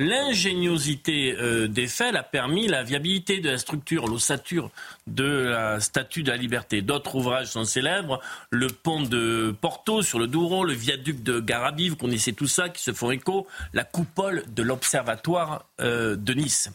[0.00, 2.66] l'ingéniosité euh, des faits a permis.
[2.66, 4.70] La viabilité de la structure, l'ossature
[5.06, 6.82] de la Statue de la Liberté.
[6.82, 8.20] D'autres ouvrages sont célèbres,
[8.50, 12.68] le pont de Porto sur le Douro, le viaduc de Garabi, vous connaissez tout ça,
[12.68, 16.70] qui se font écho, la coupole de l'Observatoire euh, de Nice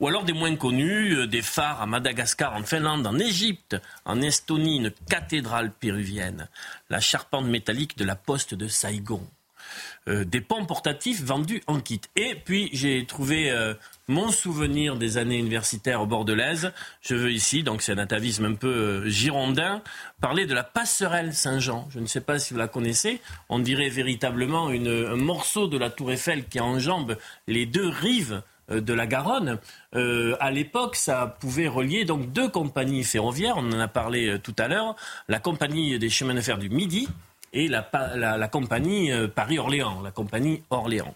[0.00, 4.20] ou alors des moins connus, euh, des phares à Madagascar, en Finlande, en Égypte, en
[4.20, 6.48] Estonie, une cathédrale péruvienne,
[6.90, 9.26] la charpente métallique de la poste de Saïgon.
[10.08, 12.00] Euh, des ponts portatifs vendus en kit.
[12.14, 13.74] Et puis j'ai trouvé euh,
[14.06, 16.72] mon souvenir des années universitaires au Bordelaise.
[17.00, 19.82] Je veux ici, donc c'est un atavisme un peu girondin,
[20.20, 21.88] parler de la passerelle Saint-Jean.
[21.90, 23.20] Je ne sais pas si vous la connaissez.
[23.48, 27.16] On dirait véritablement un morceau de la Tour Eiffel qui enjambe
[27.48, 29.58] les deux rives de la Garonne.
[29.94, 33.56] Euh, à l'époque, ça pouvait relier donc deux compagnies ferroviaires.
[33.58, 34.96] On en a parlé euh, tout à l'heure.
[35.28, 37.08] La compagnie des chemins de fer du Midi
[37.52, 37.82] et la,
[38.48, 41.14] compagnie Paris-Orléans, la compagnie Orléans.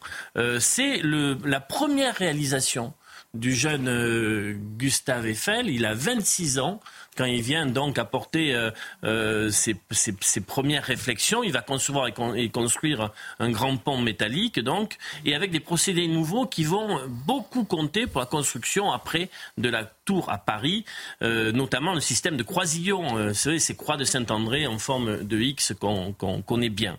[0.59, 2.95] c'est la première réalisation
[3.35, 5.69] du jeune Gustave Eiffel.
[5.69, 6.81] Il a 26 ans
[7.17, 8.71] quand il vient donc apporter euh,
[9.05, 9.75] euh, ses,
[10.41, 15.61] premières réflexions, il va concevoir et, construire un grand pont métallique, donc, et avec des
[15.61, 20.85] procédés nouveaux qui vont beaucoup compter pour la construction après de la tour à Paris,
[21.23, 25.39] euh, notamment le système de croisillon, vous savez, ces croix de Saint-André en forme de
[25.39, 26.99] X qu'on connaît bien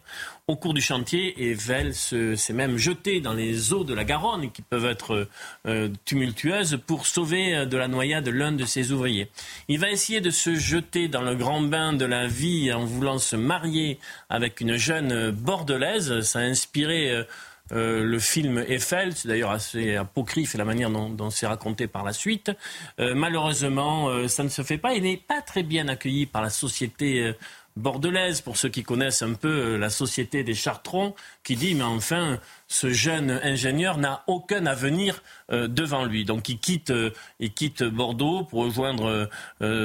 [0.52, 4.52] au cours du chantier et Vel s'est même jeté dans les eaux de la Garonne
[4.52, 5.30] qui peuvent être
[5.66, 9.30] euh, tumultueuses pour sauver euh, de la noyade l'un de ses ouvriers.
[9.70, 13.18] Il va essayer de se jeter dans le grand bain de la vie en voulant
[13.18, 13.98] se marier
[14.30, 16.20] avec une jeune bordelaise.
[16.20, 17.26] Ça a inspiré
[17.72, 22.12] euh, le film Eiffel, c'est d'ailleurs assez apocryphe la manière dont, c'est raconté par la
[22.12, 22.52] suite.
[23.00, 24.96] malheureusement, ça ne se fait pas.
[24.96, 27.34] Il n'est pas très bien accueilli par la société
[27.76, 31.84] bordelaise, pour ceux qui connaissent un peu euh, la société des Chartrons, qui dit mais
[31.84, 36.26] enfin ce jeune ingénieur n'a aucun avenir euh, devant lui.
[36.26, 39.30] Donc il quitte, euh, il quitte Bordeaux pour rejoindre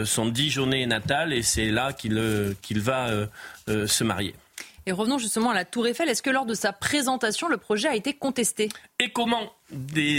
[0.05, 3.11] son Dijonais natal et c'est là qu'il qu'il va
[3.67, 4.35] se marier.
[4.87, 6.09] Et revenons justement à la Tour Eiffel.
[6.09, 8.69] Est-ce que lors de sa présentation, le projet a été contesté?
[9.01, 9.53] Et comment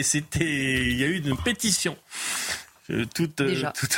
[0.04, 1.98] C'était, il y a eu une pétition
[2.90, 3.98] euh, toute, euh, toute,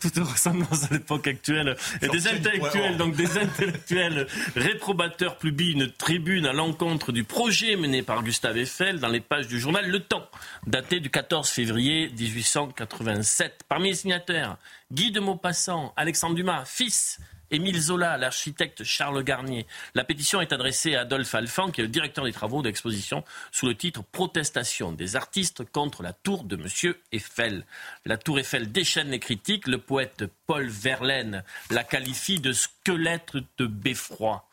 [0.00, 1.76] toute, ressemblance à l'époque actuelle.
[2.00, 8.02] Et des intellectuels, donc des intellectuels réprobateurs publient une tribune à l'encontre du projet mené
[8.02, 10.26] par Gustave Eiffel dans les pages du journal Le Temps,
[10.66, 13.62] daté du 14 février 1887.
[13.68, 14.56] Parmi les signataires,
[14.90, 17.18] Guy de Maupassant, Alexandre Dumas, fils,
[17.52, 19.66] Émile Zola, l'architecte Charles Garnier.
[19.94, 23.66] La pétition est adressée à Adolphe Alphand, qui est le directeur des travaux d'exposition, sous
[23.66, 27.66] le titre Protestation des artistes contre la tour de Monsieur Eiffel.
[28.06, 29.66] La tour Eiffel déchaîne les critiques.
[29.66, 34.48] Le poète Paul Verlaine la qualifie de squelette de beffroi.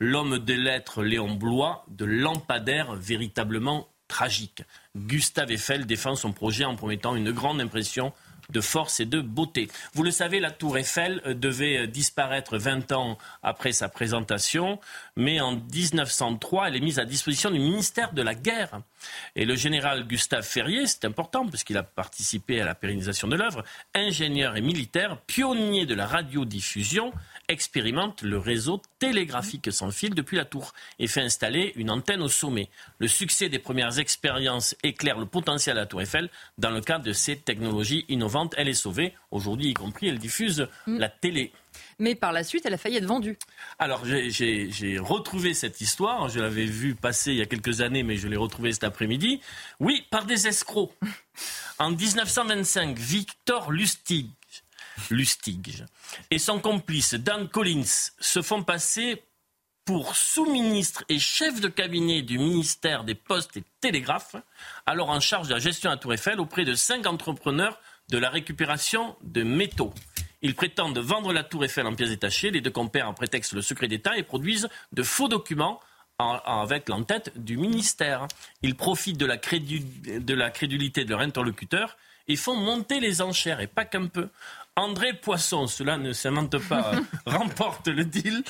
[0.00, 4.64] L'homme des lettres Léon Blois de lampadaire véritablement tragique.
[4.96, 8.12] Gustave Eiffel défend son projet en promettant une grande impression
[8.50, 9.68] de force et de beauté.
[9.94, 14.78] Vous le savez, la tour Eiffel euh, devait euh, disparaître 20 ans après sa présentation,
[15.16, 18.80] mais en 1903, elle est mise à disposition du ministère de la Guerre.
[19.36, 23.36] Et le général Gustave Ferrier, c'est important parce qu'il a participé à la pérennisation de
[23.36, 27.12] l'œuvre, ingénieur et militaire, pionnier de la radiodiffusion,
[27.50, 32.28] expérimente le réseau télégraphique sans fil depuis la tour et fait installer une antenne au
[32.28, 32.68] sommet.
[32.98, 36.30] Le succès des premières expériences éclaire le potentiel de la tour Eiffel.
[36.58, 39.14] Dans le cadre de ces technologies innovantes, elle est sauvée.
[39.30, 40.98] Aujourd'hui, y compris, elle diffuse mm.
[40.98, 41.52] la télé.
[41.98, 43.38] Mais par la suite, elle a failli être vendue.
[43.78, 46.28] Alors, j'ai retrouvé cette histoire.
[46.28, 49.40] Je l'avais vue passer il y a quelques années, mais je l'ai retrouvée cet après-midi.
[49.78, 50.92] Oui, par des escrocs.
[51.78, 54.28] En 1925, Victor Lustig
[55.10, 55.84] Lustig.
[56.30, 59.22] Et son complice, Dan Collins, se font passer
[59.84, 64.36] pour sous-ministre et chef de cabinet du ministère des Postes et Télégraphes,
[64.86, 68.30] alors en charge de la gestion à Tour Eiffel auprès de cinq entrepreneurs de la
[68.30, 69.92] récupération de métaux.
[70.42, 72.50] Ils prétendent vendre la Tour Eiffel en pièces détachées.
[72.50, 75.80] Les deux compères en prétexte le secret d'État et produisent de faux documents
[76.18, 78.26] avec l'entête du ministère.
[78.62, 81.96] Ils profitent de la, de la crédulité de leur interlocuteur
[82.28, 84.28] et font monter les enchères, et pas qu'un peu.
[84.80, 86.92] André Poisson, cela ne s'invente pas,
[87.26, 88.42] remporte le deal,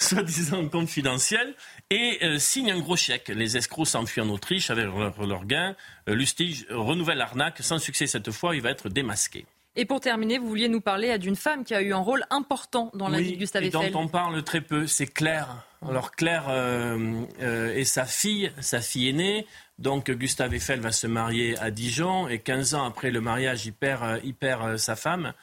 [0.00, 1.54] soi-disant confidentiel,
[1.90, 3.28] et euh, signe un gros chèque.
[3.28, 5.76] Les escrocs s'enfuient en Autriche avec leur, leur gain.
[6.08, 7.58] Euh, Lustige renouvelle l'arnaque.
[7.60, 9.46] Sans succès cette fois, il va être démasqué.
[9.76, 12.90] Et pour terminer, vous vouliez nous parler d'une femme qui a eu un rôle important
[12.94, 13.92] dans la vie de Gustave Eiffel.
[13.92, 15.66] dont on parle très peu, c'est Claire.
[15.86, 19.46] Alors Claire euh, et sa fille, sa fille aînée,
[19.78, 23.74] donc Gustave Eiffel va se marier à Dijon et 15 ans après le mariage, il
[23.74, 25.34] perd, il perd sa femme.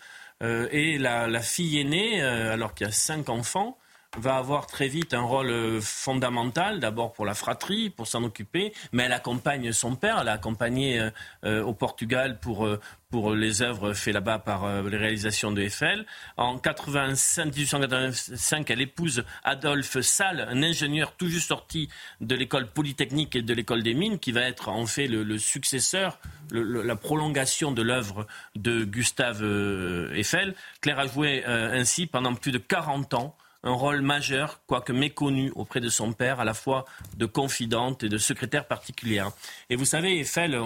[0.43, 3.77] Euh, et la, fille aînée, euh, alors qu'il y a cinq enfants,
[4.17, 8.73] va avoir très vite un rôle euh, fondamental, d'abord pour la fratrie, pour s'en occuper,
[8.91, 11.09] mais elle accompagne son père, elle a accompagné
[11.43, 12.67] au Portugal pour,
[13.13, 16.03] pour les œuvres faites là-bas par euh, les réalisations de Eiffel.
[16.35, 21.89] En 1885, elle épouse Adolphe Salle, un ingénieur tout juste sorti
[22.21, 26.17] de l'école polytechnique et de l'école des mines, qui va être en fait le, successeur,
[26.49, 30.55] la prolongation de l'œuvre de Gustave euh, Eiffel.
[30.81, 35.51] Claire a joué euh, ainsi pendant plus de 40 ans un rôle majeur, quoique méconnu
[35.55, 36.85] auprès de son père, à la fois
[37.17, 39.31] de confidente et de secrétaire particulière.
[39.69, 40.59] Et vous savez, Eiffel,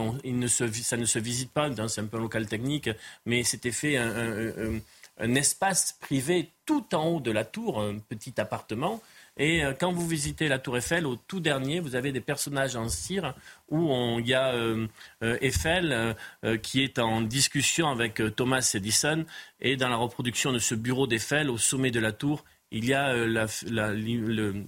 [0.48, 2.90] ça ne se visite pas, c'est un peu un local technique,
[3.26, 4.82] mais c'était fait un,
[5.20, 9.02] un, espace privé tout en haut de la tour, un petit appartement.
[9.38, 12.76] Et euh, quand vous visitez la tour Eiffel, au tout dernier, vous avez des personnages
[12.76, 13.34] en cire
[13.70, 14.88] où il y a euh,
[15.24, 16.16] euh, Eiffel
[16.64, 19.26] qui est en discussion avec Thomas Edison.
[19.60, 22.94] Et dans la reproduction de ce bureau d'Eiffel, au sommet de la tour, il y
[22.94, 23.48] a euh,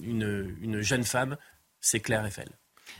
[0.02, 1.38] une, jeune femme,
[1.82, 2.50] c'est Claire Eiffel.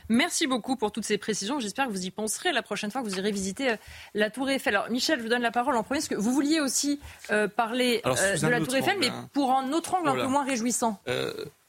[0.08, 1.58] Merci beaucoup pour toutes ces précisions.
[1.58, 3.76] J'espère que vous y penserez la prochaine fois que vous irez visiter euh,
[4.14, 4.76] la Tour Eiffel.
[4.76, 7.48] Alors, Michel, je vous donne la parole en premier, parce que vous vouliez aussi euh,
[7.48, 9.28] parler de la Tour Eiffel, mais hein.
[9.32, 11.00] pour un autre angle un peu moins réjouissant.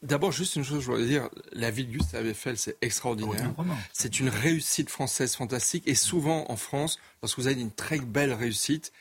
[0.04, 3.54] D'abord, juste une chose, je voudrais dire, la vie de Gustave Eiffel, c'est extraordinaire.
[3.94, 5.84] C'est une réussite française fantastique.
[5.88, 8.92] Et souvent, en France, lorsque vous avez une très belle réussite,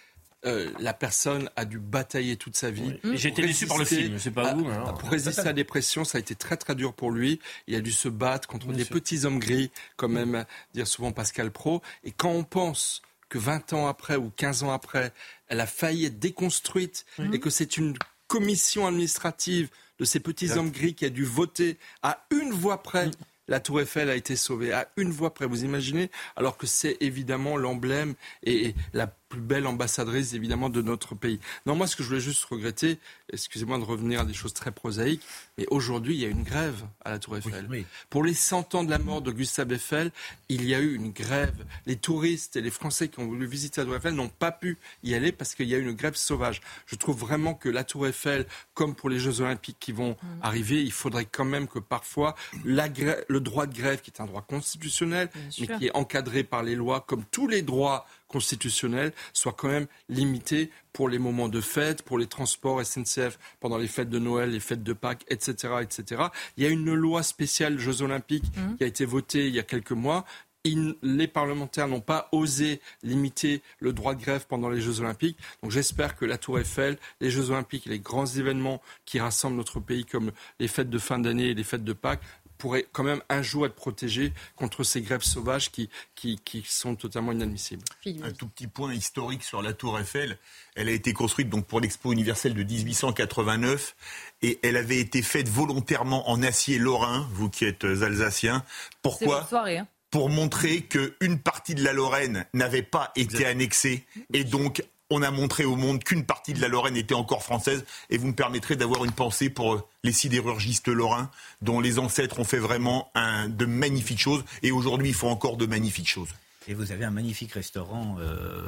[0.47, 2.99] euh, la personne a dû batailler toute sa vie.
[3.12, 4.64] J'étais déçu par le film, c'est pas vous.
[4.99, 7.41] Pour résister à la dépression, ça a été très très dur pour lui.
[7.66, 11.51] Il a dû se battre contre des petits hommes gris, comme même dire souvent Pascal
[11.51, 11.82] Pro.
[12.05, 15.12] Et quand on pense que 20 ans après ou 15 ans après,
[15.49, 19.68] elle a failli être déconstruite et que c'est une commission administrative
[19.99, 23.11] de ces petits hommes gris qui a dû voter à une voix près
[23.51, 26.09] la Tour Eiffel a été sauvée à une voix près, vous imaginez?
[26.36, 28.14] Alors que c'est évidemment l'emblème
[28.45, 31.41] et la plus belle ambassadrice évidemment de notre pays.
[31.64, 32.99] Non, moi ce que je voulais juste regretter,
[33.33, 35.22] excusez-moi de revenir à des choses très prosaïques,
[35.57, 37.87] mais aujourd'hui il y a une grève à la Tour Eiffel.
[38.11, 40.11] Pour les 100 ans de la mort de Gustave Eiffel,
[40.49, 41.64] il y a eu une grève.
[41.87, 44.78] Les touristes et les Français qui ont voulu visiter la Tour Eiffel n'ont pas pu
[45.05, 46.61] y aller parce qu'il y a eu une grève sauvage.
[46.87, 50.26] Je trouve vraiment que la Tour Eiffel, comme pour les Jeux Olympiques qui vont mm.
[50.43, 52.89] arriver, il faudrait quand même que parfois la
[53.28, 56.74] le droit de grève, qui est un droit constitutionnel, mais qui est encadré par les
[56.74, 62.03] lois, comme tous les droits constitutionnel soit quand même limité pour les moments de fête,
[62.03, 66.22] pour les transports SNCF pendant les fêtes de Noël, les fêtes de Pâques, etc., etc.
[66.57, 68.76] Il y a une loi spéciale Jeux Olympiques mmh.
[68.76, 70.24] qui a été votée il y a quelques mois
[70.64, 75.39] les parlementaires n'ont pas osé limiter le droit de grève pendant les Jeux Olympiques.
[75.62, 79.57] Donc j'espère que la Tour Eiffel, les Jeux Olympiques et les grands événements qui rassemblent
[79.57, 82.22] notre pays, comme les fêtes de fin d'année et les fêtes de Pâques,
[82.61, 86.94] pourraient quand même un jour être protégés contre ces grèves sauvages qui, qui, qui sont
[86.94, 87.82] totalement inadmissibles.
[88.22, 90.38] Un tout petit point historique sur la Tour Eiffel.
[90.76, 93.96] Elle a été construite donc pour l'Expo universelle de 1889
[94.42, 98.64] et elle avait été faite volontairement en acier lorrain, vous qui êtes alsacien.
[99.02, 104.44] Pourquoi soirée, hein pour montrer qu'une partie de la Lorraine n'avait pas été annexée et
[104.44, 108.16] donc on a montré au monde qu'une partie de la Lorraine était encore française et
[108.16, 111.30] vous me permettrez d'avoir une pensée pour les sidérurgistes lorrains
[111.62, 113.11] dont les ancêtres ont fait vraiment
[113.48, 116.30] de magnifiques choses et aujourd'hui ils font encore de magnifiques choses.
[116.70, 118.62] Et vous avez un magnifique restaurant euh,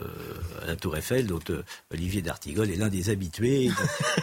[0.64, 3.70] à la Tour Eiffel, dont euh, Olivier d'Artigol est l'un des habitués.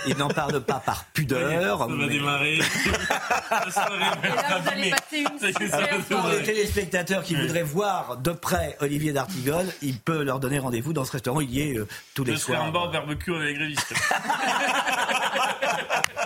[0.05, 1.79] Il n'en parle pas par pudeur.
[1.87, 2.55] Ça va démarrer.
[2.55, 8.75] Et là, vous allez passer une super Pour les téléspectateurs qui voudraient voir de près
[8.81, 11.39] Olivier d'Artigol, il peut leur donner rendez-vous dans ce restaurant.
[11.39, 12.71] Il y est euh, tous les Je serai en soirs.
[12.73, 13.93] bord barbecue avec les grévistes.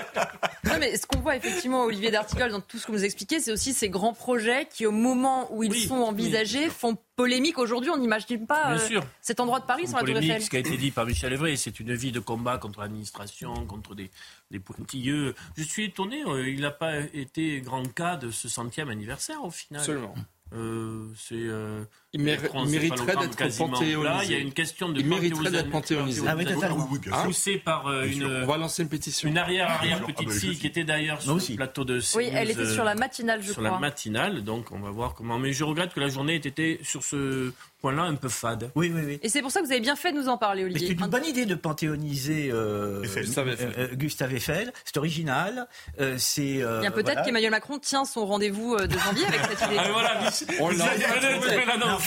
[0.83, 3.73] Mais ce qu'on voit effectivement, Olivier d'Artigol, dans tout ce que vous expliquez, c'est aussi
[3.73, 7.57] ces grands projets qui, au moment où ils Oui, sont envisagés, font polémique.
[7.57, 9.03] Aujourd'hui, on n'imagine pas Bien euh, sûr.
[9.21, 10.41] cet endroit de Paris sans la Tour polémique, Eiffel.
[10.43, 13.65] ce qui a été dit par Michel Evray, c'est une vie de combat contre l'administration,
[13.65, 14.11] contre des,
[14.51, 15.35] des pointilleux.
[15.55, 19.51] Je suis étonné, euh, il n'a pas été grand cas de ce centième anniversaire au
[19.51, 19.79] final.
[19.81, 20.15] Absolument.
[20.53, 21.47] Euh, c'est.
[22.15, 24.25] Euh, Il méri- mériterait d'être panthéonisé.
[24.25, 26.21] Il y a une question de Il mériterait d'être panthéonisé.
[26.27, 26.87] Ah oui, totalement.
[26.91, 28.27] oui, Hein poussée par euh, sûr.
[28.27, 29.27] On une, va lancer une pétition.
[29.29, 31.55] une arrière-arrière Ah petite je fille qui était d'ailleurs sur Moi le aussi.
[31.55, 33.69] plateau de Oui, elle CNews, était euh, sur la matinale, je sur crois.
[33.71, 35.39] la matinale, donc on va voir comment.
[35.39, 37.51] Mais je regrette que la journée ait été sur ce
[37.81, 38.71] point-là un peu fade.
[38.75, 39.19] Oui, oui, oui.
[39.23, 40.85] Et c'est pour ça que vous avez bien fait de nous en parler, Mais c'est
[40.85, 40.97] Olivier.
[41.03, 43.25] une bonne idée de panthéoniser euh, Eiffel.
[43.25, 43.73] Gustave Eiffel.
[43.77, 44.71] euh, euh, Gustave Eiffel.
[44.85, 45.67] C'est original.
[45.99, 46.61] Euh, c'est.
[46.63, 47.23] euh, Bien peut-être voilà.
[47.23, 49.77] qu'Emmanuel Macron tient son rendez-vous euh, de janvier avec cette idée.
[49.79, 50.29] Ah, voilà,
[50.61, 50.85] On l'a-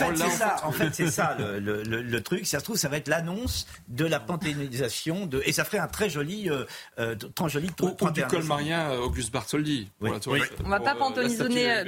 [0.05, 2.47] fait, c'est en ça, en fait, c'est ça le, le- le- le truc.
[2.47, 5.89] Ça se trouve, ça va être l'annonce de la panthéonisation de, et ça ferait un
[5.89, 6.65] très joli, euh,
[6.99, 8.47] euh, très joli Ou, ou du 31 col décembre.
[8.49, 9.91] marien euh, Auguste Bartholdi.
[9.99, 10.15] pour Oui.
[10.15, 10.41] la Tour Oui.
[10.41, 10.57] Eiffel.
[10.65, 10.99] On va Pour, pas euh,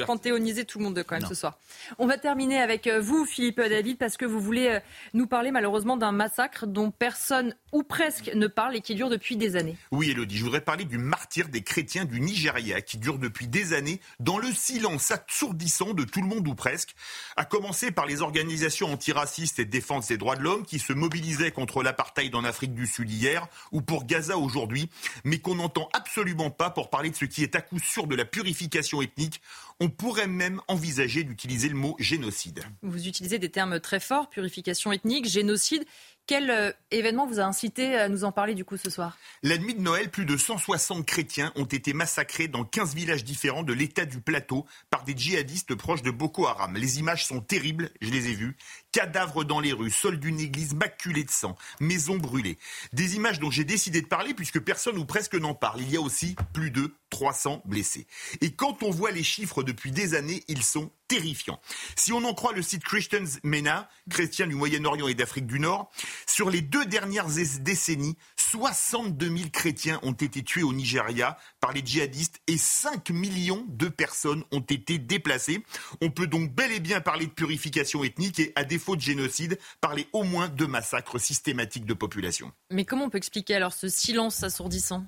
[0.06, 1.28] panthéoniser, tout le monde quand même Non.
[1.28, 1.58] ce soir.
[1.98, 4.78] On va terminer avec vous, Philippe David, parce que vous voulez
[5.14, 9.36] nous parler malheureusement d'un massacre dont personne ou presque ne parle et qui dure depuis
[9.36, 9.76] des années.
[9.90, 13.72] Oui, Elodie, je voudrais parler du martyr des chrétiens du Nigeria qui dure depuis des
[13.72, 16.94] années dans le silence assourdissant de tout le monde ou presque,
[17.36, 21.50] à commencer par les organisations antiracistes et défense des droits de l'homme qui se mobilisaient
[21.50, 24.88] contre l'apartheid en Afrique du Sud hier ou pour Gaza aujourd'hui,
[25.24, 28.14] mais qu'on n'entend absolument pas pour parler de ce qui est à coup sûr de
[28.14, 29.42] la purification ethnique.
[29.80, 32.62] On pourrait même envisager d'utiliser le mot génocide.
[32.82, 35.84] Vous utilisez des termes très forts, purification ethnique, génocide.
[36.28, 39.16] Quel euh, événement vous a incité à nous en parler du coup ce soir?
[39.42, 43.62] La nuit de Noël, plus de 160 chrétiens ont été massacrés dans 15 villages différents
[43.62, 46.74] de l'état du plateau par des djihadistes proches de Boko Haram.
[46.76, 48.58] Les images sont terribles, je les ai vues.
[48.92, 52.58] Cadavres dans les rues, sol d'une église maculée de sang, maisons brûlées.
[52.92, 55.82] Des images dont j'ai décidé de parler puisque personne ou presque n'en parle.
[55.82, 58.06] Il y a aussi plus de 300 blessés.
[58.40, 61.60] Et quand on voit les chiffres depuis des années, ils sont terrifiants.
[61.96, 65.90] Si on en croit le site Christians MENA, chrétien du Moyen-Orient et d'Afrique du Nord,
[66.26, 67.28] sur les deux dernières
[67.60, 73.64] décennies, 62 000 chrétiens ont été tués au Nigeria par les djihadistes et 5 millions
[73.68, 75.62] de personnes ont été déplacées.
[76.02, 79.58] On peut donc bel et bien parler de purification ethnique et, à défaut de génocide,
[79.80, 82.52] parler au moins de massacres systématiques de population.
[82.70, 85.04] Mais comment on peut expliquer alors ce silence assourdissant?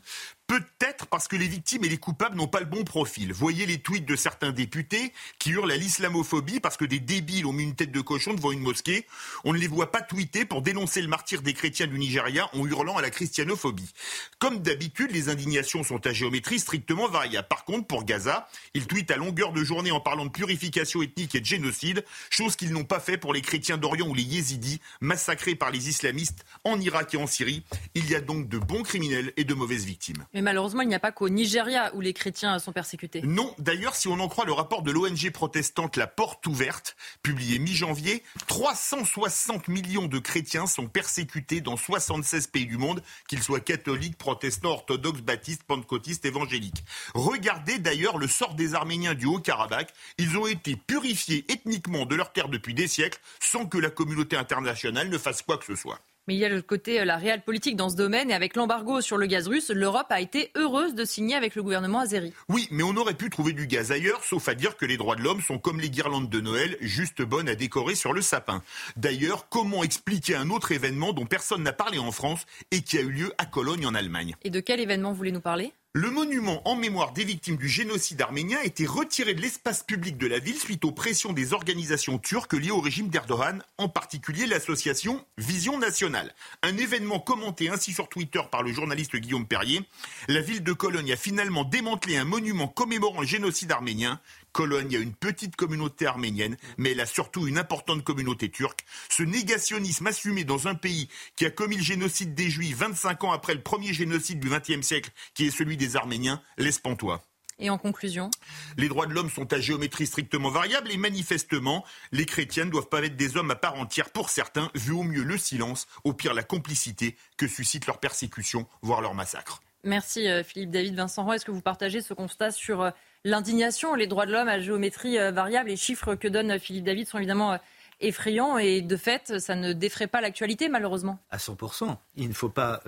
[0.50, 3.32] Peut-être parce que les victimes et les coupables n'ont pas le bon profil.
[3.32, 7.52] Voyez les tweets de certains députés qui hurlent à l'islamophobie parce que des débiles ont
[7.52, 9.06] mis une tête de cochon devant une mosquée.
[9.44, 12.66] On ne les voit pas tweeter pour dénoncer le martyr des chrétiens du Nigeria en
[12.66, 13.92] hurlant à la christianophobie.
[14.40, 17.46] Comme d'habitude, les indignations sont à géométrie strictement variable.
[17.46, 21.36] Par contre, pour Gaza, ils tweetent à longueur de journée en parlant de purification ethnique
[21.36, 24.80] et de génocide, chose qu'ils n'ont pas fait pour les chrétiens d'Orient ou les yézidis
[25.00, 27.62] massacrés par les islamistes en Irak et en Syrie.
[27.94, 30.26] Il y a donc de bons criminels et de mauvaises victimes.
[30.40, 33.20] Mais malheureusement, il n'y a pas qu'au Nigeria où les chrétiens sont persécutés.
[33.20, 37.58] Non, d'ailleurs, si on en croit le rapport de l'ONG protestante La Porte Ouverte, publié
[37.58, 44.16] mi-janvier, 360 millions de chrétiens sont persécutés dans 76 pays du monde, qu'ils soient catholiques,
[44.16, 46.84] protestants, orthodoxes, baptistes, pentecôtistes, évangéliques.
[47.12, 49.92] Regardez d'ailleurs le sort des Arméniens du Haut-Karabakh.
[50.16, 54.36] Ils ont été purifiés ethniquement de leur terre depuis des siècles sans que la communauté
[54.36, 56.00] internationale ne fasse quoi que ce soit.
[56.30, 58.30] Mais il y a le côté, euh, la réelle politique dans ce domaine.
[58.30, 61.62] Et avec l'embargo sur le gaz russe, l'Europe a été heureuse de signer avec le
[61.64, 62.32] gouvernement azéri.
[62.48, 65.16] Oui, mais on aurait pu trouver du gaz ailleurs, sauf à dire que les droits
[65.16, 68.62] de l'homme sont comme les guirlandes de Noël, juste bonnes à décorer sur le sapin.
[68.94, 73.00] D'ailleurs, comment expliquer un autre événement dont personne n'a parlé en France et qui a
[73.00, 74.36] eu lieu à Cologne en Allemagne?
[74.44, 75.72] Et de quel événement voulez-nous parler?
[75.92, 80.16] Le monument en mémoire des victimes du génocide arménien a été retiré de l'espace public
[80.18, 84.46] de la ville suite aux pressions des organisations turques liées au régime d'Erdogan, en particulier
[84.46, 86.32] l'association Vision Nationale.
[86.62, 89.82] Un événement commenté ainsi sur Twitter par le journaliste Guillaume Perrier.
[90.28, 94.20] La ville de Cologne a finalement démantelé un monument commémorant le génocide arménien.
[94.52, 98.84] Cologne a une petite communauté arménienne, mais elle a surtout une importante communauté turque.
[99.08, 103.32] Ce négationnisme assumé dans un pays qui a commis le génocide des Juifs 25 ans
[103.32, 107.22] après le premier génocide du XXe siècle, qui est celui des Arméniens, laisse pantois.
[107.60, 108.30] Et en conclusion?
[108.78, 112.88] Les droits de l'homme sont à géométrie strictement variable et manifestement, les chrétiens ne doivent
[112.88, 116.14] pas être des hommes à part entière pour certains, vu au mieux le silence, au
[116.14, 119.60] pire la complicité que suscite leur persécution, voire leur massacre.
[119.84, 121.36] Merci euh, Philippe David Vincent Roy.
[121.36, 122.90] Est-ce que vous partagez ce constat sur euh,
[123.24, 125.70] l'indignation, les droits de l'homme à géométrie euh, variable?
[125.70, 127.58] Les chiffres que donne Philippe David sont évidemment
[128.00, 131.18] effrayants et de fait, ça ne défraie pas l'actualité malheureusement.
[131.30, 131.96] À 100%.
[132.16, 132.82] Il ne faut pas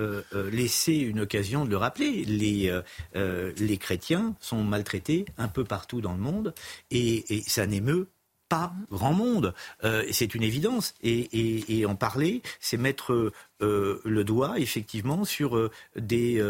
[0.50, 2.24] laisser une occasion de le rappeler.
[2.24, 6.54] Les, chrétiens sont maltraités un peu partout dans le monde
[6.90, 8.08] et, et ça n'émeut
[8.52, 9.54] pas grand monde.
[10.10, 10.94] c'est une évidence.
[11.02, 16.42] Et, en parler, c'est mettre le doigt effectivement sur des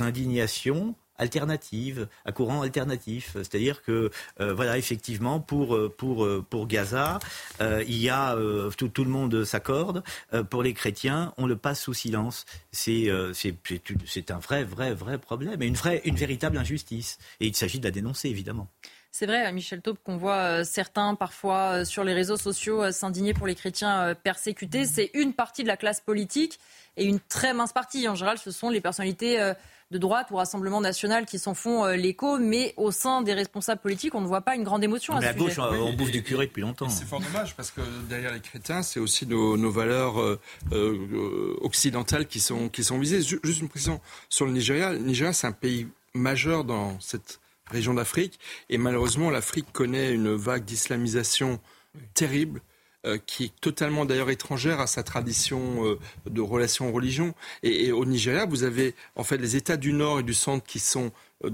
[0.00, 3.32] indignations alternative, à courant alternatif.
[3.34, 4.10] C'est-à-dire que,
[4.40, 7.18] euh, voilà, effectivement, pour, euh, pour, euh, pour Gaza,
[7.60, 8.36] il y a,
[8.76, 10.02] tout, tout, le monde s'accorde.
[10.50, 12.46] pour les chrétiens, on le passe sous silence.
[12.70, 17.18] C'est c'est un vrai, vrai, vrai problème et une, vraie, une véritable injustice.
[17.40, 18.68] Et il s'agit de la dénoncer, évidemment.
[19.10, 23.54] C'est vrai, Michel Taupe, qu'on voit certains parfois sur les réseaux sociaux s'indigner pour les
[23.54, 24.86] chrétiens persécutés.
[24.86, 26.60] C'est une partie de la classe politique
[26.96, 28.06] et une très mince partie.
[28.06, 29.54] En général, ce sont les personnalités
[29.90, 33.80] de droite ou Rassemblement national qui s'en font euh, l'écho, mais au sein des responsables
[33.80, 35.18] politiques, on ne voit pas une grande émotion.
[35.18, 36.88] Mais à, gauche, on bouffe du curé depuis longtemps.
[36.88, 40.40] C'est fort dommage parce que derrière les chrétiens, c'est aussi nos, valeurs euh,
[40.72, 43.22] euh, occidentales qui sont, qui sont visées.
[43.22, 44.92] Juste une précision sur le Nigeria.
[44.92, 47.40] Le Nigeria, c'est un pays majeur dans cette
[47.70, 48.38] région d'Afrique
[48.68, 51.60] et malheureusement, l'Afrique connaît une vague d'islamisation
[52.14, 52.60] terrible
[53.06, 57.32] euh, qui est totalement d'ailleurs étrangère à sa tradition euh, de relation religion.
[57.62, 60.80] Et, au Nigeria, vous avez en fait les États du Nord et du Centre qui
[60.80, 61.12] sont
[61.44, 61.50] euh,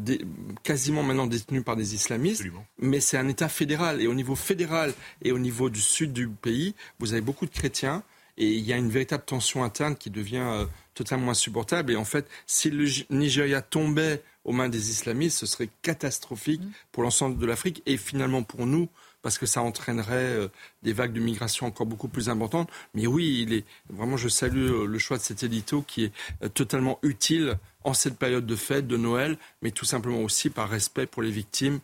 [0.62, 2.44] quasiment maintenant détenus par des islamistes,
[2.78, 4.00] mais c'est un État fédéral.
[4.00, 7.52] Et au niveau fédéral et au niveau du sud du pays, vous avez beaucoup de
[7.52, 8.02] chrétiens.
[8.38, 11.92] Et il y a une véritable tension interne qui devient totalement insupportable.
[11.92, 16.72] Et en fait, si le Nigeria tombait aux mains des islamistes, ce serait catastrophique mmh.
[16.92, 18.88] pour l'ensemble de l'Afrique et finalement pour nous,
[19.24, 20.48] parce que ça entraînerait euh,
[20.82, 22.70] des vagues de migration encore beaucoup plus importantes.
[22.92, 26.12] Mais oui, il est vraiment, je salue euh, le choix de cet édito qui est
[26.42, 30.68] euh, totalement utile en cette période de fête, de Noël, mais tout simplement aussi par
[30.68, 31.80] respect pour les victimes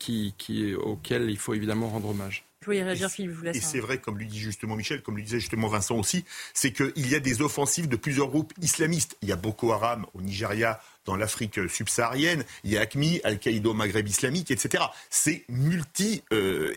[0.00, 2.44] qui, qui, auxquelles il faut évidemment rendre hommage.
[2.66, 5.22] Réagir, Philippe, je vous laisse et c'est vrai, comme lui dit justement Michel, comme lui
[5.22, 6.24] disait justement Vincent aussi,
[6.54, 9.16] c'est qu'il y a des offensives de plusieurs groupes islamistes.
[9.22, 13.70] Il y a Boko Haram au Nigeria, dans l'Afrique subsaharienne, il y a ACMI, Al-Qaïda
[13.70, 14.84] au Maghreb islamique, etc.
[15.08, 16.70] C'est multi, euh,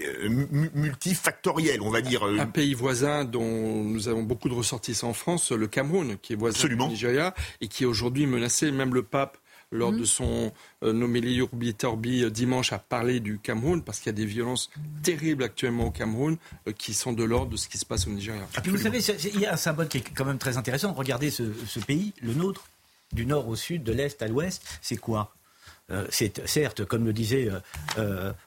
[0.73, 2.23] multifactoriel, on va dire.
[2.23, 6.37] Un pays voisin dont nous avons beaucoup de ressortissants en France, le Cameroun, qui est
[6.37, 8.71] voisin du Nigeria et qui est aujourd'hui menacé.
[8.71, 9.37] Même le pape
[9.71, 10.05] lors de mhm.
[10.05, 10.51] son
[10.83, 14.25] euh, nommé Urbi Torbi euh, dimanche, a parlé du Cameroun parce qu'il y a des
[14.25, 14.69] violences
[15.01, 18.11] terribles actuellement au Cameroun euh, qui sont de l'ordre de ce qui se passe au
[18.11, 18.41] Nigeria.
[18.65, 18.99] vous savez,
[19.33, 20.93] il y a un symbole qui est quand même très intéressant.
[20.93, 21.43] Regardez ce,
[21.85, 22.65] pays, le nôtre,
[23.13, 25.35] du nord au sud, de l'est à l'ouest, c'est quoi?
[26.09, 27.49] C'est certes, comme le disait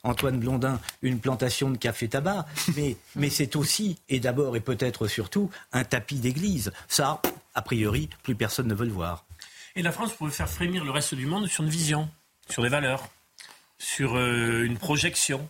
[0.02, 5.50] Antoine Blondin, une plantation de café-tabac, mais, mais c'est aussi, et d'abord et peut-être surtout,
[5.74, 6.72] un tapis d'église.
[6.88, 7.20] Ça,
[7.54, 9.26] a priori, plus personne ne veut le voir.
[9.76, 12.08] Et la France pourrait faire frémir le reste du monde sur une vision,
[12.48, 13.08] sur des valeurs,
[13.78, 15.48] sur euh, une projection.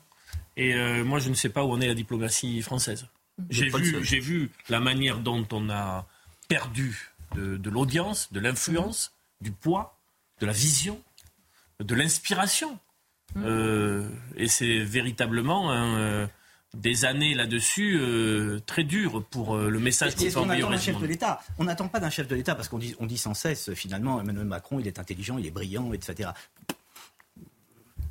[0.57, 3.07] Et euh, moi, je ne sais pas où en est la diplomatie française.
[3.51, 6.07] J'ai vu, vu, la manière dont on a
[6.49, 9.99] perdu de, l'audience, de l'influence, du poids,
[10.41, 11.01] de la vision,
[11.81, 12.79] de l'inspiration.
[13.35, 13.43] Mmh.
[13.45, 16.29] Euh, et c'est véritablement un
[16.75, 21.07] des années là-dessus euh, très dures pour euh, le message qu'on fait d'un chef de
[21.07, 21.41] l'État.
[21.59, 24.21] On n'attend pas d'un chef de l'État parce qu'on dit, on dit sans cesse finalement
[24.21, 26.31] Emmanuel Macron il est intelligent, il est brillant, etc.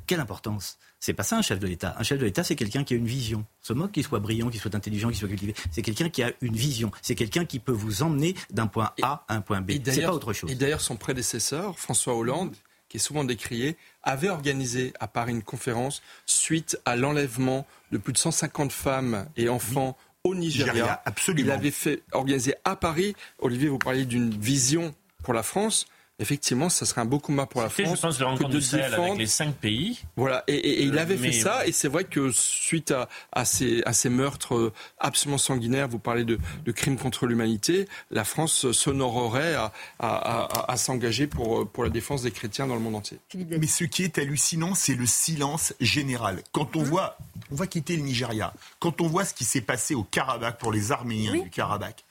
[0.06, 1.94] Quelle importance C'est pas ça un chef de l'État.
[1.98, 3.44] Un chef de l'État, c'est quelqu'un qui a une vision.
[3.60, 6.32] Ce mot qu'il soit brillant, qu'il soit intelligent, qu'il soit cultivé, c'est quelqu'un qui a
[6.40, 6.90] une vision.
[7.02, 9.72] C'est quelqu'un qui peut vous emmener d'un point A à un point B.
[9.84, 10.50] C'est pas autre chose.
[10.50, 12.54] Et d'ailleurs, son prédécesseur, François Hollande,
[12.88, 18.12] qui est souvent décrié, avait organisé à Paris une conférence suite à l'enlèvement de plus
[18.12, 21.02] de 150 femmes et enfants au Nigeria.
[21.04, 21.48] absolument.
[21.48, 25.86] Il avait fait organiser à Paris, Olivier, vous parliez d'une vision pour la France.
[26.18, 27.96] Effectivement, ça serait un beau combat pour la France.
[27.96, 30.00] Je pense rencontre de du Sahel avec les cinq pays.
[30.16, 33.08] Voilà, et, et, et il avait Mais- fait ça, et c'est vrai que suite à,
[33.32, 37.88] à, ces, à ces meurtres euh, absolument sanguinaires, vous parlez de, de crimes contre l'humanité,
[38.10, 42.66] la France s'honorerait à, à, à, à s'engager pour, euh, pour la défense des chrétiens
[42.66, 43.18] dans le monde entier.
[43.34, 46.42] Mais ce qui est hallucinant, c'est le silence général.
[46.52, 46.84] Quand on Mmh.
[46.84, 47.18] voit,
[47.50, 50.70] on va quitter le Nigeria, quand on voit ce qui s'est passé au Karabakh pour
[50.72, 51.42] les Arméniens Oui.
[51.42, 52.04] du Karabakh,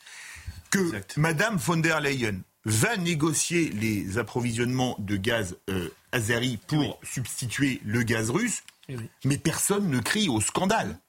[0.71, 1.17] que Exact.
[1.17, 8.03] Madame von der Leyen va négocier les approvisionnements de gaz euh, azeri pour substituer le
[8.03, 10.99] gaz russe, Oui, mais personne ne crie au scandale.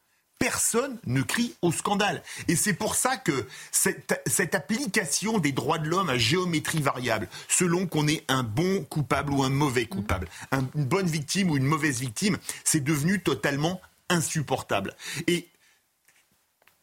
[0.40, 2.22] Personne ne crie au scandale.
[2.48, 7.28] Et c'est pour ça que cette, cette application des droits de l'homme à géométrie variable,
[7.48, 11.56] selon qu'on est un bon coupable ou un mauvais coupable, un- une bonne victime ou
[11.56, 13.80] une mauvaise victime, c'est devenu totalement
[14.10, 14.94] insupportable.
[15.28, 15.48] Et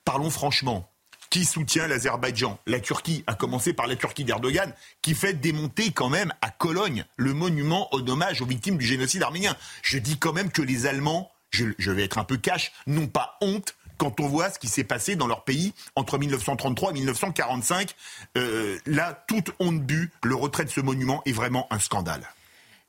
[0.06, 0.90] parlons franchement.
[1.32, 6.10] Qui soutient l'Azerbaïdjan La Turquie, à commencer par la Turquie d'Erdogan, qui fait démonter quand
[6.10, 9.56] même à Cologne le monument en hommage aux victimes du génocide arménien.
[9.82, 13.38] Je dis quand même que les Allemands, je, vais être un peu cash, n'ont pas
[13.40, 17.96] honte quand on voit ce qui s'est passé dans leur pays entre 1933 et 1945.
[18.38, 22.28] Euh, là, toute honte but, le retrait de ce monument est vraiment un scandale.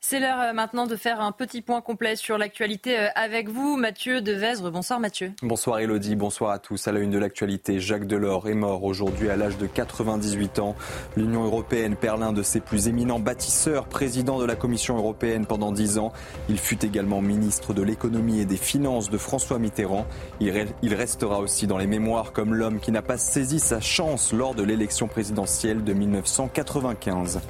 [0.05, 3.77] C'est l'heure euh, maintenant de faire un petit point complet sur l'actualité euh, avec vous,
[3.77, 4.73] Mathieu Devèzre.
[4.73, 5.33] Bonsoir Mathieu.
[5.43, 6.89] Bonsoir Elodie, bonsoir à tous.
[6.89, 10.75] À la une de l'actualité, Jacques Delors est mort aujourd'hui à l'âge de 98 ans.
[11.17, 15.71] L'Union européenne perd l'un de ses plus éminents bâtisseurs, président de la Commission européenne pendant
[15.71, 16.13] 10 ans.
[16.49, 20.07] Il fut également ministre de l'économie et des finances de François Mitterrand.
[20.41, 24.57] Il restera aussi dans les mémoires comme l'homme qui n'a pas saisi sa chance lors
[24.57, 27.41] de l'élection présidentielle de 1995.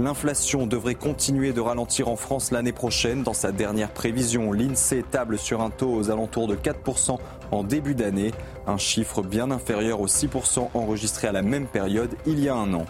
[0.00, 3.22] L'inflation devrait continuer de ralentir en France l'année prochaine.
[3.22, 7.18] Dans sa dernière prévision, l'INSEE table sur un taux aux alentours de 4%
[7.50, 8.32] en début d'année,
[8.66, 12.72] un chiffre bien inférieur aux 6% enregistrés à la même période il y a un
[12.72, 12.86] an.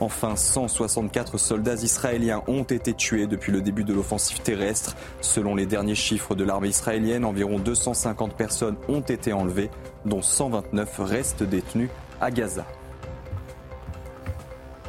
[0.00, 4.94] Enfin, 164 soldats israéliens ont été tués depuis le début de l'offensive terrestre.
[5.22, 9.70] Selon les derniers chiffres de l'armée israélienne, environ 250 personnes ont été enlevées,
[10.04, 11.88] dont 129 restent détenues
[12.20, 12.66] à Gaza.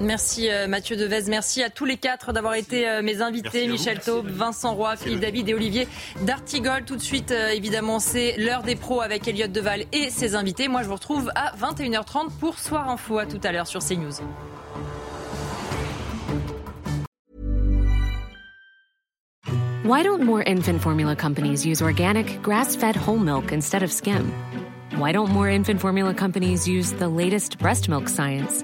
[0.03, 3.67] Merci euh, Mathieu Devez, merci à tous les quatre d'avoir été euh, mes invités.
[3.67, 5.87] Michel Taube, Vincent Roy, Philippe David et Olivier
[6.23, 6.83] D'Artigol.
[6.83, 10.67] Tout de suite, euh, évidemment, c'est l'heure des pros avec Elliot Deval et ses invités.
[10.67, 13.17] Moi, je vous retrouve à 21h30 pour Soir Info.
[13.17, 14.11] À tout à l'heure sur CNews.
[19.85, 24.31] Why don't more infant formula companies use organic, grass fed whole milk instead of skim?
[24.97, 28.63] Why don't more infant formula companies use the latest breast milk science?